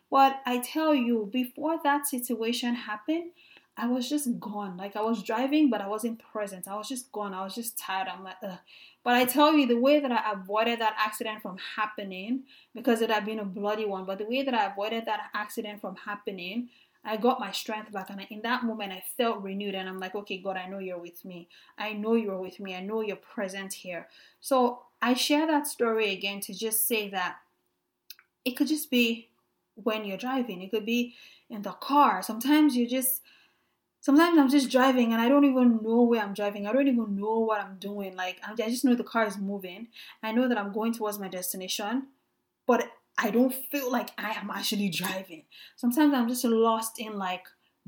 but 0.10 0.40
i 0.46 0.58
tell 0.58 0.96
you 0.96 1.30
before 1.32 1.78
that 1.84 2.08
situation 2.08 2.74
happened 2.74 3.32
I 3.78 3.88
was 3.88 4.10
just 4.10 4.40
gone. 4.40 4.78
Like 4.78 4.96
I 4.96 5.02
was 5.02 5.24
driving, 5.24 5.70
but 5.70 5.82
I 5.82 5.88
wasn't 5.88 6.22
present. 6.32 6.68
I 6.68 6.76
was 6.76 6.90
just 6.90 7.12
gone. 7.12 7.34
I 7.34 7.44
was 7.44 7.56
just 7.56 7.78
tired. 7.78 8.08
I'm 8.08 8.24
like, 8.24 8.36
Ugh. 8.44 8.58
but 9.04 9.14
I 9.16 9.26
tell 9.26 9.54
you, 9.54 9.66
the 9.66 9.80
way 9.80 10.00
that 10.00 10.12
I 10.12 10.34
avoided 10.34 10.80
that 10.80 10.96
accident 10.98 11.42
from 11.42 11.58
happening, 11.76 12.44
because 12.76 13.02
it 13.02 13.10
had 13.10 13.26
been 13.26 13.40
a 13.40 13.46
bloody 13.46 13.86
one, 13.86 14.06
but 14.06 14.20
the 14.20 14.26
way 14.26 14.44
that 14.44 14.54
I 14.54 14.66
avoided 14.66 15.06
that 15.06 15.30
accident 15.34 15.82
from 15.82 15.96
happening, 15.96 16.70
I 17.04 17.18
got 17.18 17.40
my 17.40 17.52
strength 17.52 17.92
back, 17.92 18.10
and 18.10 18.22
in 18.30 18.42
that 18.44 18.64
moment, 18.64 18.92
I 18.92 19.04
felt 19.18 19.42
renewed. 19.42 19.74
And 19.74 19.90
I'm 19.90 20.00
like, 20.00 20.16
okay, 20.16 20.38
God, 20.38 20.58
I 20.58 20.68
know 20.68 20.80
you're 20.80 21.00
with 21.00 21.24
me. 21.26 21.48
I 21.78 21.94
know 21.94 22.14
you're 22.14 22.40
with 22.40 22.60
me. 22.60 22.76
I 22.76 22.82
know 22.82 23.02
you're 23.02 23.16
present 23.16 23.74
here. 23.74 24.08
So 24.42 24.84
I 25.02 25.16
share 25.16 25.48
that 25.48 25.66
story 25.66 26.12
again 26.12 26.42
to 26.42 26.54
just 26.54 26.88
say 26.88 27.10
that 27.10 27.38
it 28.46 28.52
could 28.52 28.68
just 28.68 28.92
be 28.92 29.30
when 29.76 30.06
you're 30.06 30.18
driving. 30.18 30.62
It 30.62 30.72
could 30.72 30.86
be 30.86 31.16
in 31.50 31.64
the 31.64 31.72
car. 31.72 32.22
Sometimes 32.22 32.76
you 32.76 32.88
just 32.88 33.22
sometimes 34.02 34.38
I'm 34.38 34.50
just 34.50 34.70
driving 34.70 35.14
and 35.14 35.22
I 35.22 35.30
don't 35.30 35.46
even 35.46 35.80
know 35.82 36.02
where 36.02 36.22
I'm 36.22 36.34
driving. 36.34 36.68
I 36.68 36.74
don't 36.74 36.88
even 36.88 37.16
know 37.16 37.40
what 37.40 37.62
I'm 37.62 37.78
doing. 37.78 38.16
Like 38.16 38.42
I 38.46 38.54
just 38.56 38.84
know 38.84 38.96
the 38.96 39.04
car 39.04 39.26
is 39.26 39.38
moving. 39.38 39.88
I 40.22 40.34
know 40.34 40.50
that 40.50 40.58
I'm 40.58 40.74
going 40.74 40.94
towards 40.94 41.20
my 41.20 41.30
destination, 41.30 42.08
but 42.68 42.90
I 43.18 43.30
don't 43.30 43.54
feel 43.54 43.92
like 43.92 44.10
I 44.18 44.32
am 44.32 44.50
actually 44.50 44.90
driving. 44.90 45.46
Sometimes 45.78 46.14
I'm 46.14 46.28
just 46.28 46.44
lost 46.44 47.00
in 47.00 47.18
like 47.18 47.46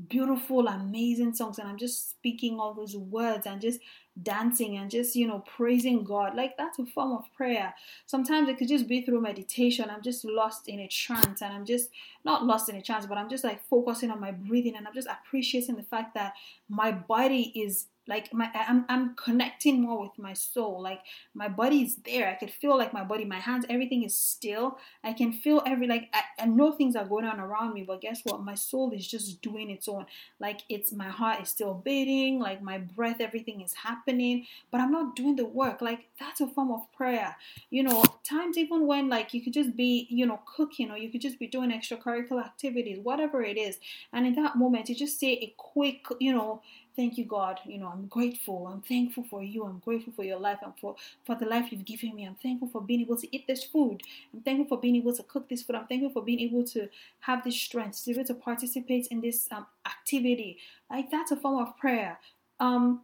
beautiful, 0.08 0.66
amazing 0.68 1.34
songs 1.34 1.58
and 1.58 1.68
I'm 1.68 1.78
just 1.78 2.10
speaking 2.10 2.58
all 2.58 2.74
those 2.74 2.96
words 2.96 3.46
and 3.46 3.60
just 3.60 3.80
dancing 4.22 4.76
and 4.76 4.90
just, 4.90 5.16
you 5.16 5.26
know, 5.26 5.40
praising 5.40 6.04
God. 6.04 6.36
Like 6.36 6.56
that's 6.56 6.78
a 6.78 6.86
form 6.86 7.12
of 7.12 7.24
prayer. 7.36 7.74
Sometimes 8.06 8.48
it 8.48 8.58
could 8.58 8.68
just 8.68 8.86
be 8.86 9.02
through 9.02 9.20
meditation. 9.20 9.90
I'm 9.90 10.02
just 10.02 10.24
lost 10.24 10.68
in 10.68 10.80
a 10.80 10.88
trance 10.88 11.42
and 11.42 11.52
I'm 11.52 11.64
just 11.64 11.90
not 12.24 12.44
lost 12.44 12.68
in 12.68 12.76
a 12.76 12.82
trance, 12.82 13.06
but 13.06 13.18
I'm 13.18 13.28
just 13.28 13.44
like 13.44 13.62
focusing 13.66 14.10
on 14.10 14.20
my 14.20 14.32
breathing 14.32 14.76
and 14.76 14.86
I'm 14.86 14.94
just 14.94 15.08
appreciating 15.08 15.76
the 15.76 15.82
fact 15.82 16.14
that 16.14 16.34
my 16.68 16.92
body 16.92 17.52
is 17.54 17.86
like 18.06 18.32
my 18.32 18.50
I'm, 18.54 18.84
I'm 18.88 19.14
connecting 19.14 19.82
more 19.82 20.00
with 20.00 20.18
my 20.18 20.32
soul 20.34 20.82
like 20.82 21.00
my 21.34 21.48
body 21.48 21.82
is 21.82 21.96
there. 21.96 22.28
I 22.28 22.34
could 22.34 22.50
feel 22.50 22.76
like 22.76 22.92
my 22.92 23.04
body 23.04 23.24
my 23.24 23.38
hands 23.38 23.64
everything 23.68 24.02
is 24.02 24.14
still. 24.14 24.78
I 25.02 25.12
can 25.12 25.32
feel 25.32 25.62
every 25.66 25.86
like 25.86 26.10
I, 26.12 26.42
I 26.42 26.46
know 26.46 26.72
things 26.72 26.96
are 26.96 27.04
going 27.04 27.24
on 27.24 27.40
around 27.40 27.74
me 27.74 27.82
but 27.82 28.00
guess 28.00 28.20
what? 28.24 28.42
My 28.42 28.54
soul 28.54 28.92
is 28.92 29.06
just 29.06 29.40
doing 29.42 29.70
its 29.70 29.88
own. 29.88 30.06
Like 30.38 30.60
it's 30.68 30.92
my 30.92 31.08
heart 31.08 31.42
is 31.42 31.48
still 31.48 31.74
beating 31.74 32.38
like 32.38 32.62
my 32.62 32.78
breath 32.78 33.20
everything 33.20 33.60
is 33.60 33.72
happening 33.74 34.46
but 34.70 34.80
i'm 34.80 34.92
not 34.92 35.16
doing 35.16 35.36
the 35.36 35.46
work. 35.46 35.80
Like 35.80 36.08
that's 36.18 36.40
a 36.40 36.46
form 36.46 36.70
of 36.70 36.92
prayer. 36.92 37.36
You 37.70 37.82
know 37.84 38.04
times 38.24 38.58
even 38.58 38.86
when 38.86 39.08
like 39.08 39.34
you 39.34 39.42
could 39.42 39.52
just 39.52 39.76
be 39.76 40.06
you 40.10 40.26
know 40.26 40.40
cooking 40.56 40.90
or 40.90 40.98
you 40.98 41.10
could 41.10 41.20
just 41.20 41.38
be 41.38 41.46
doing 41.46 41.70
extracurricular 41.70 42.44
activities 42.44 42.98
whatever 43.02 43.42
it 43.42 43.56
is 43.56 43.78
and 44.12 44.26
in 44.26 44.34
that 44.34 44.56
moment 44.56 44.88
you 44.88 44.94
just 44.94 45.18
say 45.20 45.32
a 45.32 45.54
quick 45.56 46.06
you 46.20 46.32
know 46.32 46.60
Thank 46.96 47.18
you, 47.18 47.24
God. 47.24 47.58
You 47.64 47.78
know, 47.78 47.88
I'm 47.88 48.06
grateful. 48.06 48.68
I'm 48.68 48.80
thankful 48.80 49.24
for 49.24 49.42
you. 49.42 49.64
I'm 49.64 49.80
grateful 49.80 50.12
for 50.12 50.24
your 50.24 50.38
life 50.38 50.58
and 50.62 50.72
for, 50.80 50.94
for 51.24 51.34
the 51.34 51.44
life 51.44 51.72
you've 51.72 51.84
given 51.84 52.14
me. 52.14 52.24
I'm 52.24 52.36
thankful 52.36 52.68
for 52.68 52.80
being 52.80 53.00
able 53.00 53.16
to 53.16 53.36
eat 53.36 53.46
this 53.48 53.64
food. 53.64 54.02
I'm 54.32 54.42
thankful 54.42 54.76
for 54.76 54.80
being 54.80 54.96
able 54.96 55.12
to 55.14 55.22
cook 55.24 55.48
this 55.48 55.62
food. 55.62 55.76
I'm 55.76 55.86
thankful 55.86 56.10
for 56.10 56.22
being 56.22 56.40
able 56.40 56.64
to 56.68 56.88
have 57.20 57.42
this 57.42 57.60
strength, 57.60 58.04
to 58.04 58.10
be 58.10 58.16
able 58.20 58.26
to 58.26 58.34
participate 58.34 59.08
in 59.08 59.20
this 59.20 59.48
um, 59.50 59.66
activity. 59.84 60.58
Like 60.88 61.10
that's 61.10 61.32
a 61.32 61.36
form 61.36 61.60
of 61.60 61.76
prayer. 61.76 62.20
Um, 62.60 63.02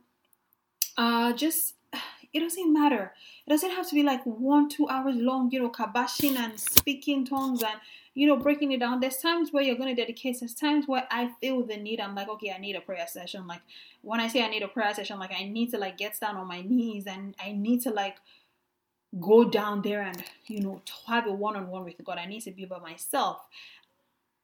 uh, 0.96 1.32
just 1.32 1.74
it 2.32 2.40
doesn't 2.40 2.72
matter. 2.72 3.12
It 3.46 3.50
doesn't 3.50 3.70
have 3.70 3.88
to 3.88 3.94
be 3.96 4.04
like 4.04 4.24
one, 4.24 4.68
two 4.68 4.88
hours 4.88 5.16
long, 5.16 5.50
you 5.50 5.60
know, 5.60 5.70
kabashing 5.70 6.36
and 6.36 6.60
speaking 6.60 7.24
tongues 7.26 7.62
and 7.62 7.80
you 8.14 8.26
know, 8.26 8.36
breaking 8.36 8.72
it 8.72 8.80
down. 8.80 9.00
There's 9.00 9.18
times 9.18 9.52
where 9.52 9.62
you're 9.62 9.76
going 9.76 9.94
to 9.94 10.00
dedicate. 10.00 10.40
There's 10.40 10.54
times 10.54 10.88
where 10.88 11.06
I 11.10 11.30
feel 11.40 11.64
the 11.64 11.76
need. 11.76 12.00
I'm 12.00 12.14
like, 12.14 12.28
okay, 12.28 12.52
I 12.52 12.58
need 12.58 12.76
a 12.76 12.80
prayer 12.80 13.06
session. 13.06 13.46
Like 13.46 13.62
when 14.02 14.20
I 14.20 14.28
say 14.28 14.44
I 14.44 14.48
need 14.48 14.62
a 14.62 14.68
prayer 14.68 14.92
session, 14.94 15.18
like 15.18 15.32
I 15.32 15.44
need 15.44 15.70
to 15.70 15.78
like 15.78 15.96
get 15.96 16.18
down 16.20 16.36
on 16.36 16.48
my 16.48 16.62
knees 16.62 17.06
and 17.06 17.34
I 17.42 17.52
need 17.52 17.82
to 17.82 17.90
like 17.90 18.16
go 19.18 19.44
down 19.44 19.82
there 19.82 20.02
and 20.02 20.22
you 20.46 20.60
know 20.60 20.82
have 21.08 21.26
a 21.26 21.32
one-on-one 21.32 21.84
with 21.84 22.04
God. 22.04 22.18
I 22.18 22.26
need 22.26 22.42
to 22.42 22.50
be 22.50 22.64
by 22.64 22.78
myself. 22.78 23.46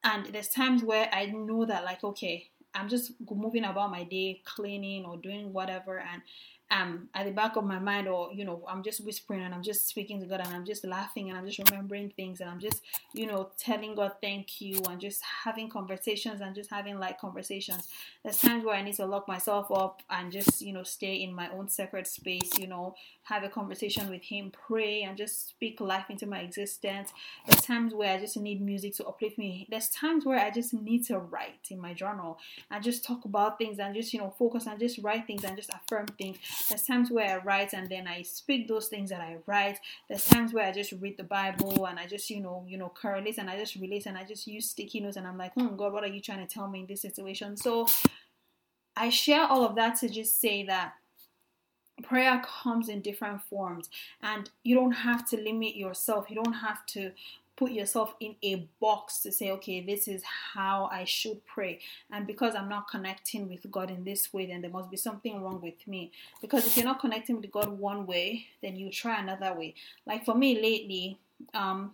And 0.04 0.26
there's 0.26 0.48
times 0.48 0.84
where 0.84 1.08
I 1.12 1.26
know 1.26 1.64
that 1.64 1.84
like 1.84 2.04
okay, 2.04 2.48
I'm 2.74 2.88
just 2.88 3.12
moving 3.28 3.64
about 3.64 3.90
my 3.90 4.04
day, 4.04 4.42
cleaning 4.44 5.04
or 5.04 5.16
doing 5.16 5.52
whatever, 5.52 5.98
and 5.98 6.22
um 6.70 7.08
at 7.14 7.24
the 7.24 7.30
back 7.30 7.54
of 7.54 7.64
my 7.64 7.78
mind 7.78 8.08
or 8.08 8.32
you 8.32 8.44
know 8.44 8.64
i'm 8.68 8.82
just 8.82 9.04
whispering 9.04 9.40
and 9.40 9.54
i'm 9.54 9.62
just 9.62 9.88
speaking 9.88 10.20
to 10.20 10.26
god 10.26 10.40
and 10.40 10.52
i'm 10.52 10.64
just 10.64 10.84
laughing 10.84 11.28
and 11.28 11.38
i'm 11.38 11.46
just 11.46 11.58
remembering 11.70 12.10
things 12.16 12.40
and 12.40 12.50
i'm 12.50 12.58
just 12.58 12.82
you 13.12 13.26
know 13.26 13.48
telling 13.56 13.94
god 13.94 14.12
thank 14.20 14.60
you 14.60 14.80
and 14.88 15.00
just 15.00 15.22
having 15.44 15.68
conversations 15.68 16.40
and 16.40 16.54
just 16.54 16.70
having 16.70 16.98
like 16.98 17.20
conversations. 17.20 17.88
There's 18.22 18.38
times 18.38 18.64
where 18.64 18.74
i 18.74 18.82
need 18.82 18.94
to 18.96 19.06
lock 19.06 19.28
myself 19.28 19.70
up 19.70 20.02
and 20.10 20.32
just 20.32 20.60
you 20.60 20.72
know 20.72 20.82
stay 20.82 21.14
in 21.16 21.32
my 21.32 21.48
own 21.50 21.68
separate 21.68 22.08
space 22.08 22.58
you 22.58 22.66
know 22.66 22.94
have 23.22 23.42
a 23.42 23.48
conversation 23.48 24.08
with 24.08 24.22
him 24.22 24.52
pray 24.66 25.02
and 25.02 25.16
just 25.16 25.48
speak 25.48 25.80
life 25.80 26.10
into 26.10 26.26
my 26.26 26.40
existence. 26.40 27.12
There's 27.46 27.62
times 27.62 27.92
where 27.92 28.14
i 28.14 28.20
just 28.20 28.36
need 28.36 28.60
music 28.60 28.94
to 28.96 29.06
uplift 29.06 29.38
me. 29.38 29.66
There's 29.70 29.88
times 29.88 30.24
where 30.24 30.38
i 30.38 30.50
just 30.50 30.74
need 30.74 31.04
to 31.06 31.18
write 31.18 31.68
in 31.70 31.80
my 31.80 31.92
journal 31.92 32.38
and 32.70 32.82
just 32.82 33.04
talk 33.04 33.24
about 33.24 33.58
things 33.58 33.78
and 33.78 33.94
just 33.94 34.12
you 34.12 34.20
know 34.20 34.34
focus 34.38 34.66
and 34.66 34.78
just 34.78 34.98
write 35.02 35.26
things 35.26 35.44
and 35.44 35.56
just 35.56 35.70
affirm 35.70 36.06
things 36.06 36.38
there's 36.68 36.82
times 36.82 37.10
where 37.10 37.38
I 37.38 37.42
write 37.42 37.72
and 37.72 37.88
then 37.88 38.06
I 38.06 38.22
speak 38.22 38.68
those 38.68 38.88
things 38.88 39.10
that 39.10 39.20
I 39.20 39.36
write. 39.46 39.78
There's 40.08 40.26
times 40.26 40.52
where 40.52 40.66
I 40.66 40.72
just 40.72 40.92
read 40.92 41.16
the 41.16 41.24
Bible 41.24 41.86
and 41.86 41.98
I 41.98 42.06
just, 42.06 42.28
you 42.30 42.40
know, 42.40 42.64
you 42.68 42.78
know, 42.78 42.88
correlate 42.88 43.38
and 43.38 43.50
I 43.50 43.58
just 43.58 43.76
relate 43.76 44.06
and 44.06 44.16
I 44.16 44.24
just 44.24 44.46
use 44.46 44.70
sticky 44.70 45.00
notes 45.00 45.16
and 45.16 45.26
I'm 45.26 45.38
like, 45.38 45.54
hmm, 45.54 45.76
God, 45.76 45.92
what 45.92 46.04
are 46.04 46.08
you 46.08 46.20
trying 46.20 46.46
to 46.46 46.52
tell 46.52 46.68
me 46.68 46.80
in 46.80 46.86
this 46.86 47.02
situation? 47.02 47.56
So 47.56 47.86
I 48.96 49.10
share 49.10 49.46
all 49.46 49.64
of 49.64 49.74
that 49.76 49.96
to 50.00 50.08
just 50.08 50.40
say 50.40 50.64
that 50.64 50.94
prayer 52.02 52.42
comes 52.44 52.88
in 52.88 53.00
different 53.00 53.42
forms 53.42 53.88
and 54.22 54.50
you 54.62 54.74
don't 54.74 54.92
have 54.92 55.28
to 55.30 55.36
limit 55.36 55.76
yourself. 55.76 56.26
You 56.28 56.36
don't 56.42 56.54
have 56.54 56.84
to 56.86 57.12
put 57.56 57.72
yourself 57.72 58.14
in 58.20 58.36
a 58.42 58.68
box 58.80 59.20
to 59.20 59.32
say, 59.32 59.50
okay, 59.50 59.80
this 59.80 60.08
is 60.08 60.22
how 60.54 60.88
I 60.92 61.04
should 61.04 61.44
pray. 61.46 61.80
And 62.12 62.26
because 62.26 62.54
I'm 62.54 62.68
not 62.68 62.88
connecting 62.90 63.48
with 63.48 63.70
God 63.70 63.90
in 63.90 64.04
this 64.04 64.32
way, 64.32 64.46
then 64.46 64.60
there 64.60 64.70
must 64.70 64.90
be 64.90 64.96
something 64.96 65.42
wrong 65.42 65.60
with 65.62 65.86
me. 65.86 66.12
Because 66.40 66.66
if 66.66 66.76
you're 66.76 66.84
not 66.84 67.00
connecting 67.00 67.40
with 67.40 67.50
God 67.50 67.68
one 67.68 68.06
way, 68.06 68.46
then 68.62 68.76
you 68.76 68.90
try 68.90 69.20
another 69.20 69.54
way. 69.54 69.74
Like 70.06 70.24
for 70.24 70.34
me 70.34 70.60
lately, 70.60 71.18
um, 71.54 71.92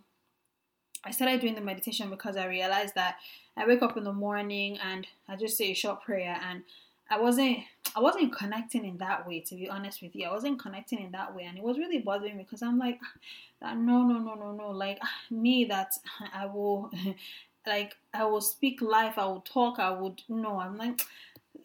I 1.05 1.11
started 1.11 1.41
doing 1.41 1.55
the 1.55 1.61
meditation 1.61 2.09
because 2.09 2.37
I 2.37 2.45
realized 2.47 2.95
that 2.95 3.17
I 3.57 3.67
wake 3.67 3.81
up 3.81 3.97
in 3.97 4.03
the 4.03 4.13
morning 4.13 4.77
and 4.79 5.05
I 5.27 5.35
just 5.35 5.57
say 5.57 5.71
a 5.71 5.75
short 5.75 6.01
prayer 6.01 6.39
and 6.49 6.63
I 7.09 7.19
wasn't 7.19 7.59
I 7.95 7.99
wasn't 7.99 8.35
connecting 8.35 8.85
in 8.85 8.97
that 8.97 9.27
way 9.27 9.41
to 9.41 9.55
be 9.55 9.69
honest 9.69 10.01
with 10.01 10.15
you. 10.15 10.27
I 10.27 10.31
wasn't 10.31 10.59
connecting 10.59 10.99
in 10.99 11.11
that 11.11 11.35
way 11.35 11.43
and 11.43 11.57
it 11.57 11.63
was 11.63 11.77
really 11.77 11.99
bothering 11.99 12.37
me 12.37 12.43
because 12.43 12.61
I'm 12.61 12.79
like 12.79 12.99
ah, 13.03 13.19
that 13.61 13.77
no 13.77 14.03
no 14.03 14.19
no 14.19 14.35
no 14.35 14.51
no 14.51 14.71
like 14.71 14.99
ah, 15.01 15.09
me 15.29 15.65
that 15.65 15.93
I 16.33 16.45
will 16.45 16.91
like 17.67 17.95
I 18.13 18.25
will 18.25 18.41
speak 18.41 18.81
life, 18.81 19.17
I 19.17 19.25
will 19.25 19.41
talk, 19.41 19.79
I 19.79 19.91
would 19.91 20.21
no, 20.27 20.59
I'm 20.59 20.77
like 20.77 21.01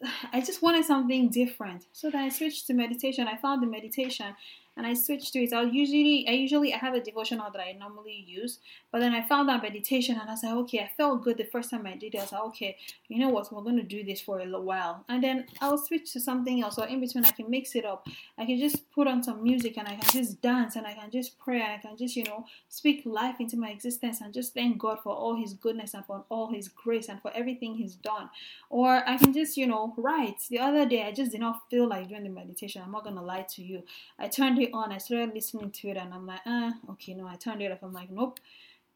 ah, 0.03 0.29
I 0.33 0.41
just 0.41 0.61
wanted 0.61 0.85
something 0.85 1.29
different. 1.29 1.85
So 1.93 2.09
then 2.09 2.23
I 2.23 2.29
switched 2.29 2.67
to 2.67 2.73
meditation. 2.73 3.27
I 3.27 3.37
found 3.37 3.63
the 3.63 3.67
meditation 3.67 4.35
and 4.79 4.87
I 4.87 4.93
switched 4.93 5.33
to 5.33 5.43
it. 5.43 5.51
I'll 5.51 5.67
usually, 5.67 6.25
I 6.25 6.31
usually, 6.31 6.73
I 6.73 6.77
have 6.77 6.93
a 6.93 7.01
devotional 7.01 7.51
that 7.51 7.59
I 7.59 7.73
normally 7.73 8.23
use, 8.25 8.59
but 8.93 8.99
then 8.99 9.13
I 9.13 9.21
found 9.27 9.49
that 9.49 9.61
meditation 9.61 10.17
and 10.17 10.29
I 10.29 10.31
was 10.31 10.41
like, 10.41 10.53
okay, 10.53 10.79
I 10.79 10.91
felt 10.95 11.21
good 11.21 11.37
the 11.37 11.43
first 11.43 11.69
time 11.69 11.85
I 11.85 11.97
did 11.97 12.15
it. 12.15 12.19
I 12.19 12.21
was 12.21 12.31
like, 12.31 12.41
okay, 12.43 12.77
you 13.09 13.19
know 13.19 13.27
what, 13.27 13.51
we're 13.51 13.61
to 13.73 13.83
do 13.83 14.05
this 14.05 14.21
for 14.21 14.39
a 14.39 14.45
little 14.45 14.63
while. 14.63 15.03
And 15.09 15.21
then 15.21 15.47
I'll 15.59 15.77
switch 15.77 16.13
to 16.13 16.21
something 16.21 16.63
else, 16.63 16.77
or 16.77 16.87
in 16.87 17.01
between, 17.01 17.25
I 17.25 17.31
can 17.31 17.49
mix 17.49 17.75
it 17.75 17.83
up. 17.83 18.07
I 18.37 18.45
can 18.45 18.57
just 18.57 18.89
put 18.91 19.05
on 19.05 19.21
some 19.21 19.43
music 19.43 19.77
and 19.77 19.85
I 19.85 19.95
can 19.95 20.09
just 20.11 20.41
dance 20.41 20.77
and 20.77 20.87
I 20.87 20.93
can 20.93 21.11
just 21.11 21.37
pray 21.37 21.59
and 21.59 21.73
I 21.73 21.77
can 21.77 21.97
just, 21.97 22.15
you 22.15 22.23
know, 22.23 22.45
speak 22.69 23.01
life 23.05 23.35
into 23.41 23.57
my 23.57 23.71
existence 23.71 24.21
and 24.21 24.33
just 24.33 24.53
thank 24.53 24.77
God 24.77 24.99
for 25.03 25.13
all 25.13 25.35
His 25.35 25.53
goodness 25.55 25.93
and 25.93 26.05
for 26.05 26.23
all 26.29 26.53
His 26.53 26.69
grace 26.69 27.09
and 27.09 27.21
for 27.21 27.31
everything 27.35 27.75
He's 27.75 27.95
done. 27.95 28.29
Or 28.69 29.03
I 29.05 29.17
can 29.17 29.33
just, 29.33 29.57
you 29.57 29.67
know, 29.67 29.93
write. 29.97 30.39
The 30.49 30.59
other 30.59 30.87
day, 30.87 31.03
I 31.03 31.11
just 31.11 31.31
did 31.31 31.41
not 31.41 31.69
feel 31.69 31.85
like 31.85 32.07
doing 32.07 32.23
the 32.23 32.29
meditation. 32.29 32.81
I'm 32.81 32.93
not 32.93 33.09
to 33.09 33.21
lie 33.21 33.45
to 33.55 33.61
you. 33.61 33.83
I 34.17 34.27
turned 34.27 34.59
it 34.59 34.68
on, 34.73 34.91
I 34.91 34.97
started 34.97 35.33
listening 35.33 35.71
to 35.71 35.89
it, 35.89 35.97
and 35.97 36.13
I'm 36.13 36.25
like, 36.25 36.41
ah, 36.45 36.73
okay, 36.91 37.13
no, 37.13 37.27
I 37.27 37.35
turned 37.35 37.61
it 37.61 37.71
off. 37.71 37.83
I'm 37.83 37.93
like, 37.93 38.11
nope, 38.11 38.39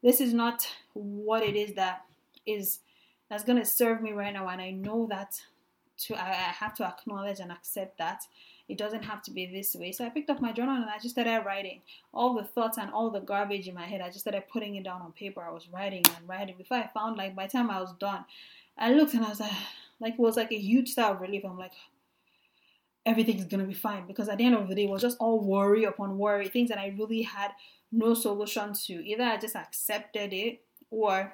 this 0.02 0.20
is 0.20 0.34
not 0.34 0.68
what 0.92 1.42
it 1.42 1.56
is 1.56 1.74
that 1.74 2.04
is 2.46 2.80
that's 3.30 3.44
gonna 3.44 3.64
serve 3.64 4.02
me 4.02 4.12
right 4.12 4.32
now, 4.32 4.48
and 4.48 4.60
I 4.60 4.70
know 4.70 5.06
that 5.10 5.40
to 5.96 6.14
I, 6.14 6.28
I 6.28 6.52
have 6.52 6.74
to 6.74 6.84
acknowledge 6.84 7.40
and 7.40 7.52
accept 7.52 7.98
that 7.98 8.26
it 8.68 8.78
doesn't 8.78 9.04
have 9.04 9.22
to 9.22 9.30
be 9.30 9.46
this 9.46 9.74
way. 9.74 9.92
So 9.92 10.04
I 10.04 10.08
picked 10.08 10.30
up 10.30 10.40
my 10.40 10.52
journal 10.52 10.76
and 10.76 10.88
I 10.88 10.98
just 10.98 11.10
started 11.10 11.44
writing 11.44 11.82
all 12.14 12.34
the 12.34 12.44
thoughts 12.44 12.78
and 12.78 12.90
all 12.90 13.10
the 13.10 13.20
garbage 13.20 13.68
in 13.68 13.74
my 13.74 13.86
head. 13.86 14.00
I 14.00 14.08
just 14.08 14.20
started 14.20 14.48
putting 14.50 14.76
it 14.76 14.84
down 14.84 15.02
on 15.02 15.12
paper. 15.12 15.42
I 15.42 15.50
was 15.50 15.68
writing 15.68 16.02
and 16.16 16.28
writing. 16.28 16.56
Before 16.56 16.78
I 16.78 16.88
found 16.94 17.16
like 17.16 17.36
by 17.36 17.46
the 17.46 17.52
time 17.52 17.70
I 17.70 17.80
was 17.80 17.92
done, 17.98 18.24
I 18.78 18.92
looked 18.92 19.14
and 19.14 19.24
I 19.24 19.28
was 19.28 19.40
like, 19.40 19.52
like 20.00 20.14
it 20.14 20.18
was 20.18 20.36
like 20.36 20.52
a 20.52 20.58
huge 20.58 20.94
sigh 20.94 21.10
of 21.10 21.20
relief. 21.20 21.44
I'm 21.44 21.58
like, 21.58 21.72
everything's 23.06 23.44
gonna 23.44 23.64
be 23.64 23.74
fine 23.74 24.06
because 24.06 24.28
at 24.28 24.38
the 24.38 24.44
end 24.44 24.54
of 24.54 24.68
the 24.68 24.74
day 24.74 24.84
it 24.84 24.90
was 24.90 25.02
just 25.02 25.18
all 25.18 25.40
worry 25.40 25.84
upon 25.84 26.18
worry 26.18 26.48
things 26.48 26.68
that 26.68 26.78
i 26.78 26.94
really 26.98 27.22
had 27.22 27.50
no 27.92 28.14
solution 28.14 28.72
to. 28.72 28.94
Either 29.06 29.24
i 29.24 29.36
just 29.36 29.56
accepted 29.56 30.32
it 30.32 30.62
or 30.90 31.32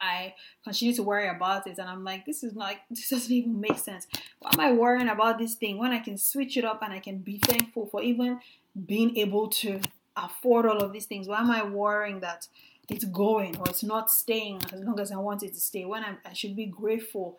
i 0.00 0.34
continue 0.62 0.94
to 0.94 1.02
worry 1.02 1.28
about 1.28 1.66
it 1.66 1.78
and 1.78 1.88
i'm 1.88 2.04
like 2.04 2.26
this 2.26 2.42
is 2.44 2.54
not 2.54 2.74
this 2.90 3.10
doesn't 3.10 3.32
even 3.32 3.60
make 3.60 3.78
sense. 3.78 4.06
Why 4.40 4.50
am 4.52 4.60
i 4.60 4.72
worrying 4.72 5.08
about 5.08 5.38
this 5.38 5.54
thing 5.54 5.78
when 5.78 5.92
i 5.92 5.98
can 5.98 6.18
switch 6.18 6.56
it 6.56 6.64
up 6.64 6.82
and 6.82 6.92
i 6.92 6.98
can 6.98 7.18
be 7.18 7.38
thankful 7.38 7.86
for 7.86 8.02
even 8.02 8.40
being 8.86 9.16
able 9.16 9.48
to 9.48 9.80
afford 10.16 10.66
all 10.66 10.78
of 10.78 10.92
these 10.92 11.06
things? 11.06 11.28
Why 11.28 11.40
am 11.40 11.50
i 11.50 11.62
worrying 11.62 12.20
that 12.20 12.48
it's 12.88 13.04
going 13.04 13.56
or 13.56 13.68
it's 13.68 13.82
not 13.82 14.10
staying 14.10 14.60
as 14.72 14.80
long 14.80 15.00
as 15.00 15.10
i 15.10 15.16
want 15.16 15.42
it 15.42 15.52
to 15.54 15.60
stay 15.60 15.84
when 15.84 16.04
I'm, 16.04 16.18
i 16.24 16.32
should 16.32 16.54
be 16.54 16.66
grateful 16.66 17.36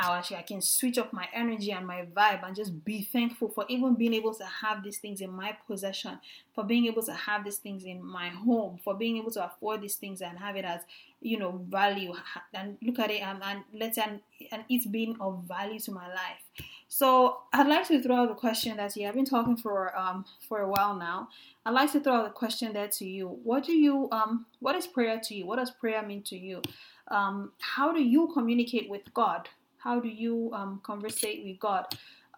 how 0.00 0.14
actually 0.14 0.38
I 0.38 0.42
can 0.42 0.62
switch 0.62 0.96
up 0.96 1.12
my 1.12 1.28
energy 1.34 1.72
and 1.72 1.86
my 1.86 2.06
vibe 2.16 2.46
and 2.46 2.56
just 2.56 2.84
be 2.84 3.02
thankful 3.02 3.50
for 3.50 3.66
even 3.68 3.94
being 3.94 4.14
able 4.14 4.32
to 4.34 4.44
have 4.44 4.82
these 4.82 4.96
things 4.96 5.20
in 5.20 5.30
my 5.30 5.54
possession, 5.66 6.18
for 6.54 6.64
being 6.64 6.86
able 6.86 7.02
to 7.02 7.12
have 7.12 7.44
these 7.44 7.58
things 7.58 7.84
in 7.84 8.02
my 8.02 8.30
home, 8.30 8.78
for 8.82 8.94
being 8.94 9.18
able 9.18 9.30
to 9.32 9.44
afford 9.44 9.82
these 9.82 9.96
things 9.96 10.22
and 10.22 10.38
have 10.38 10.56
it 10.56 10.64
as 10.64 10.80
you 11.20 11.38
know 11.38 11.60
value 11.68 12.14
and 12.54 12.78
look 12.80 12.98
at 12.98 13.10
it 13.10 13.20
and, 13.20 13.42
and 13.42 13.62
let's 13.74 13.98
and, 13.98 14.20
and 14.50 14.64
it's 14.70 14.86
been 14.86 15.16
of 15.20 15.44
value 15.46 15.78
to 15.78 15.92
my 15.92 16.08
life. 16.08 16.40
So 16.88 17.40
I'd 17.52 17.68
like 17.68 17.86
to 17.88 18.02
throw 18.02 18.16
out 18.16 18.30
a 18.30 18.34
question 18.34 18.78
that 18.78 18.96
you 18.96 19.04
have 19.04 19.14
been 19.14 19.26
talking 19.26 19.56
for 19.56 19.96
um 19.98 20.24
for 20.48 20.60
a 20.60 20.68
while 20.68 20.94
now. 20.94 21.28
I'd 21.66 21.72
like 21.74 21.92
to 21.92 22.00
throw 22.00 22.14
out 22.14 22.26
a 22.26 22.30
question 22.30 22.72
there 22.72 22.88
to 22.88 23.04
you. 23.04 23.38
What 23.44 23.64
do 23.64 23.72
you 23.72 24.08
um 24.12 24.46
what 24.60 24.76
is 24.76 24.86
prayer 24.86 25.20
to 25.24 25.34
you? 25.34 25.44
What 25.46 25.56
does 25.56 25.70
prayer 25.70 26.02
mean 26.02 26.22
to 26.22 26.38
you? 26.38 26.62
Um, 27.08 27.52
how 27.58 27.92
do 27.92 28.02
you 28.02 28.30
communicate 28.32 28.88
with 28.88 29.12
God? 29.12 29.48
How 29.82 30.00
do 30.00 30.08
you 30.08 30.50
um, 30.52 30.80
conversate 30.82 31.44
with 31.44 31.58
God? 31.58 31.86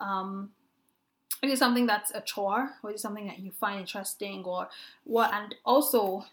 Um, 0.01 0.51
is 1.43 1.53
it 1.53 1.59
something 1.59 1.87
that's 1.87 2.13
a 2.13 2.21
chore, 2.21 2.71
or 2.83 2.91
is 2.91 2.97
it 2.97 3.03
something 3.03 3.27
that 3.27 3.41
you 3.41 3.51
find 3.51 3.81
interesting, 3.81 4.45
or 4.45 4.69
what? 5.05 5.33
And 5.35 5.55
also, 5.65 6.25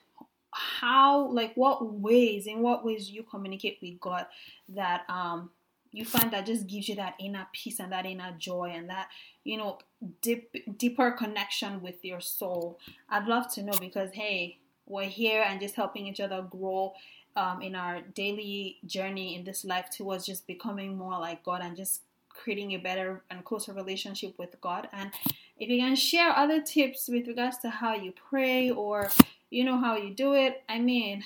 how, 0.52 1.28
like, 1.32 1.54
what 1.56 1.94
ways, 1.94 2.48
in 2.48 2.62
what 2.62 2.86
ways 2.86 3.10
you 3.10 3.24
communicate 3.24 3.80
with 3.82 4.00
God 4.00 4.28
that 4.70 5.04
um, 5.10 5.50
you 5.92 6.06
find 6.06 6.32
that 6.32 6.46
just 6.46 6.68
gives 6.68 6.88
you 6.88 6.96
that 6.96 7.16
inner 7.20 7.48
peace 7.54 7.80
and 7.80 7.92
that 7.92 8.06
inner 8.06 8.34
joy 8.38 8.72
and 8.74 8.90
that 8.90 9.10
you 9.44 9.58
know 9.58 9.80
deep, 10.22 10.78
deeper 10.78 11.12
connection 11.12 11.82
with 11.82 12.04
your 12.04 12.22
soul 12.22 12.80
i'd 13.10 13.28
love 13.28 13.52
to 13.52 13.64
know 13.64 13.74
because 13.80 14.12
hey 14.14 14.58
we're 14.86 15.04
here 15.04 15.44
and 15.48 15.62
just 15.62 15.76
helping 15.76 16.08
each 16.08 16.20
other 16.20 16.46
grow 16.50 16.94
um, 17.40 17.62
in 17.62 17.74
our 17.74 18.02
daily 18.14 18.78
journey 18.86 19.36
in 19.36 19.46
this 19.46 19.64
life 19.64 19.88
towards 19.96 20.26
just 20.26 20.46
becoming 20.46 20.98
more 20.98 21.18
like 21.18 21.44
God 21.44 21.62
and 21.64 21.76
just 21.76 22.02
creating 22.28 22.74
a 22.74 22.78
better 22.78 23.22
and 23.32 23.46
closer 23.46 23.74
relationship 23.74 24.38
with 24.38 24.60
God. 24.60 24.90
And 24.92 25.12
if 25.58 25.70
you 25.70 25.80
can 25.80 25.96
share 25.96 26.32
other 26.32 26.62
tips 26.62 27.08
with 27.08 27.28
regards 27.28 27.58
to 27.60 27.70
how 27.70 27.96
you 27.96 28.14
pray 28.30 28.70
or 28.70 29.10
you 29.50 29.64
know 29.64 29.80
how 29.80 29.96
you 29.96 30.14
do 30.14 30.34
it, 30.34 30.64
I 30.68 30.80
mean, 30.80 31.24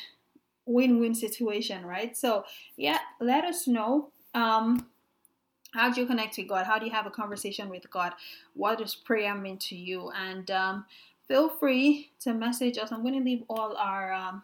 win-win 0.65 1.15
situation, 1.15 1.85
right? 1.85 2.15
So 2.15 2.45
yeah, 2.77 2.99
let 3.19 3.43
us 3.43 3.67
know. 3.67 4.09
Um, 4.33 4.87
how 5.73 5.91
do 5.91 6.01
you 6.01 6.07
connect 6.07 6.35
to 6.35 6.43
God? 6.43 6.67
How 6.67 6.77
do 6.77 6.85
you 6.85 6.91
have 6.91 7.07
a 7.07 7.11
conversation 7.11 7.69
with 7.69 7.89
God? 7.89 8.13
What 8.53 8.77
does 8.77 8.93
prayer 8.93 9.33
mean 9.33 9.57
to 9.69 9.75
you? 9.75 10.11
And 10.11 10.49
um, 10.51 10.85
feel 11.27 11.49
free 11.49 12.11
to 12.21 12.33
message 12.33 12.77
us. 12.77 12.91
I'm 12.91 13.01
going 13.01 13.17
to 13.17 13.25
leave 13.25 13.43
all 13.49 13.75
our 13.75 14.13
um, 14.13 14.43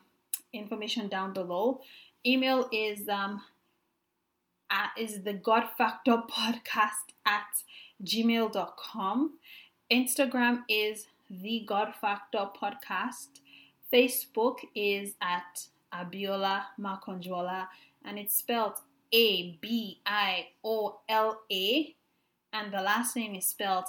information 0.53 1.07
down 1.07 1.33
below. 1.33 1.81
Email 2.25 2.69
is 2.71 3.07
um 3.07 3.41
at, 4.71 4.91
is 4.97 5.23
the 5.23 5.33
God 5.33 5.65
Factor 5.77 6.21
podcast 6.29 7.13
at 7.25 7.63
gmail.com 8.03 9.33
Instagram 9.91 10.61
is 10.69 11.07
the 11.31 11.63
God 11.67 11.95
Factor 11.99 12.45
Podcast. 12.61 13.41
Facebook 13.91 14.57
is 14.75 15.15
at 15.19 15.65
Abiola 15.91 16.65
Makanjuola, 16.79 17.67
and 18.05 18.19
it's 18.19 18.35
spelled 18.35 18.75
A 19.11 19.57
B 19.59 19.99
I 20.05 20.49
O 20.63 20.99
L 21.09 21.41
A, 21.51 21.95
and 22.53 22.71
the 22.71 22.81
last 22.81 23.15
name 23.15 23.33
is 23.33 23.47
spelled 23.47 23.85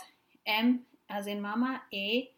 M 0.47 0.81
as 1.11 1.27
in 1.27 1.43
Mama 1.43 1.83
A 1.93 2.31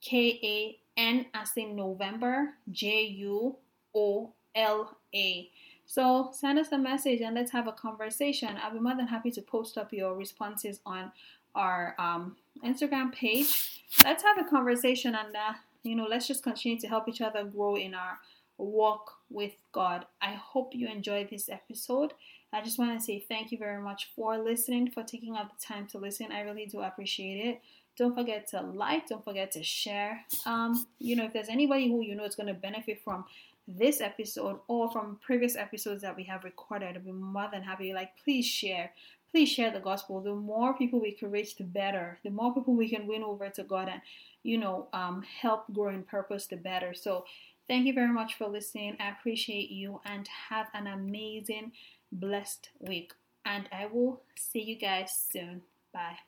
K 0.00 0.40
A 0.42 0.78
N 1.00 1.26
as 1.34 1.50
in 1.56 1.76
November 1.76 2.54
J 2.72 3.04
U 3.04 3.56
O 3.94 4.32
L 4.54 4.96
A. 5.14 5.50
So 5.86 6.30
send 6.32 6.58
us 6.58 6.72
a 6.72 6.78
message 6.78 7.20
and 7.20 7.34
let's 7.34 7.52
have 7.52 7.68
a 7.68 7.72
conversation. 7.72 8.56
I'll 8.62 8.72
be 8.72 8.80
more 8.80 8.96
than 8.96 9.06
happy 9.06 9.30
to 9.32 9.42
post 9.42 9.76
up 9.76 9.92
your 9.92 10.14
responses 10.14 10.80
on 10.86 11.12
our 11.54 11.94
um, 11.98 12.36
Instagram 12.64 13.12
page. 13.12 13.82
Let's 14.02 14.22
have 14.22 14.38
a 14.38 14.44
conversation 14.44 15.14
and 15.14 15.36
uh, 15.36 15.52
you 15.82 15.94
know 15.94 16.06
let's 16.08 16.26
just 16.26 16.42
continue 16.42 16.78
to 16.80 16.88
help 16.88 17.08
each 17.08 17.20
other 17.20 17.44
grow 17.44 17.76
in 17.76 17.94
our 17.94 18.18
walk 18.58 19.18
with 19.30 19.52
God. 19.72 20.06
I 20.22 20.32
hope 20.32 20.74
you 20.74 20.88
enjoyed 20.88 21.30
this 21.30 21.48
episode. 21.48 22.14
I 22.52 22.62
just 22.62 22.78
want 22.78 22.96
to 22.96 23.04
say 23.04 23.18
thank 23.18 23.50
you 23.50 23.58
very 23.58 23.82
much 23.82 24.10
for 24.14 24.38
listening, 24.38 24.90
for 24.90 25.02
taking 25.02 25.36
out 25.36 25.50
the 25.50 25.64
time 25.64 25.86
to 25.88 25.98
listen. 25.98 26.30
I 26.30 26.42
really 26.42 26.66
do 26.66 26.80
appreciate 26.80 27.44
it. 27.44 27.60
Don't 27.96 28.14
forget 28.14 28.48
to 28.48 28.60
like, 28.60 29.08
don't 29.08 29.24
forget 29.24 29.52
to 29.52 29.62
share. 29.62 30.24
Um, 30.46 30.86
you 30.98 31.16
know, 31.16 31.24
if 31.24 31.32
there's 31.32 31.48
anybody 31.48 31.88
who 31.88 32.02
you 32.02 32.14
know 32.14 32.24
is 32.24 32.36
going 32.36 32.46
to 32.46 32.54
benefit 32.54 33.02
from 33.02 33.24
this 33.66 34.00
episode 34.00 34.60
or 34.68 34.90
from 34.90 35.18
previous 35.24 35.56
episodes 35.56 36.02
that 36.02 36.16
we 36.16 36.24
have 36.24 36.44
recorded, 36.44 36.96
I'd 36.96 37.04
be 37.04 37.12
more 37.12 37.48
than 37.52 37.62
happy. 37.62 37.92
Like, 37.92 38.10
please 38.22 38.46
share. 38.46 38.92
Please 39.30 39.48
share 39.48 39.72
the 39.72 39.80
gospel. 39.80 40.20
The 40.20 40.34
more 40.34 40.76
people 40.76 41.00
we 41.00 41.12
can 41.12 41.30
reach, 41.30 41.56
the 41.56 41.64
better. 41.64 42.18
The 42.22 42.30
more 42.30 42.54
people 42.54 42.74
we 42.74 42.88
can 42.88 43.06
win 43.06 43.22
over 43.22 43.48
to 43.50 43.64
God 43.64 43.88
and, 43.88 44.00
you 44.42 44.58
know, 44.58 44.88
um, 44.92 45.22
help 45.40 45.72
grow 45.72 45.88
in 45.88 46.04
purpose, 46.04 46.46
the 46.46 46.56
better. 46.56 46.94
So, 46.94 47.24
thank 47.66 47.86
you 47.86 47.94
very 47.94 48.12
much 48.12 48.34
for 48.34 48.46
listening. 48.46 48.96
I 49.00 49.08
appreciate 49.10 49.70
you 49.70 50.00
and 50.04 50.28
have 50.50 50.68
an 50.74 50.86
amazing, 50.86 51.72
blessed 52.12 52.70
week. 52.78 53.12
And 53.44 53.68
I 53.72 53.86
will 53.86 54.22
see 54.36 54.62
you 54.62 54.76
guys 54.76 55.28
soon. 55.30 55.62
Bye. 55.92 56.18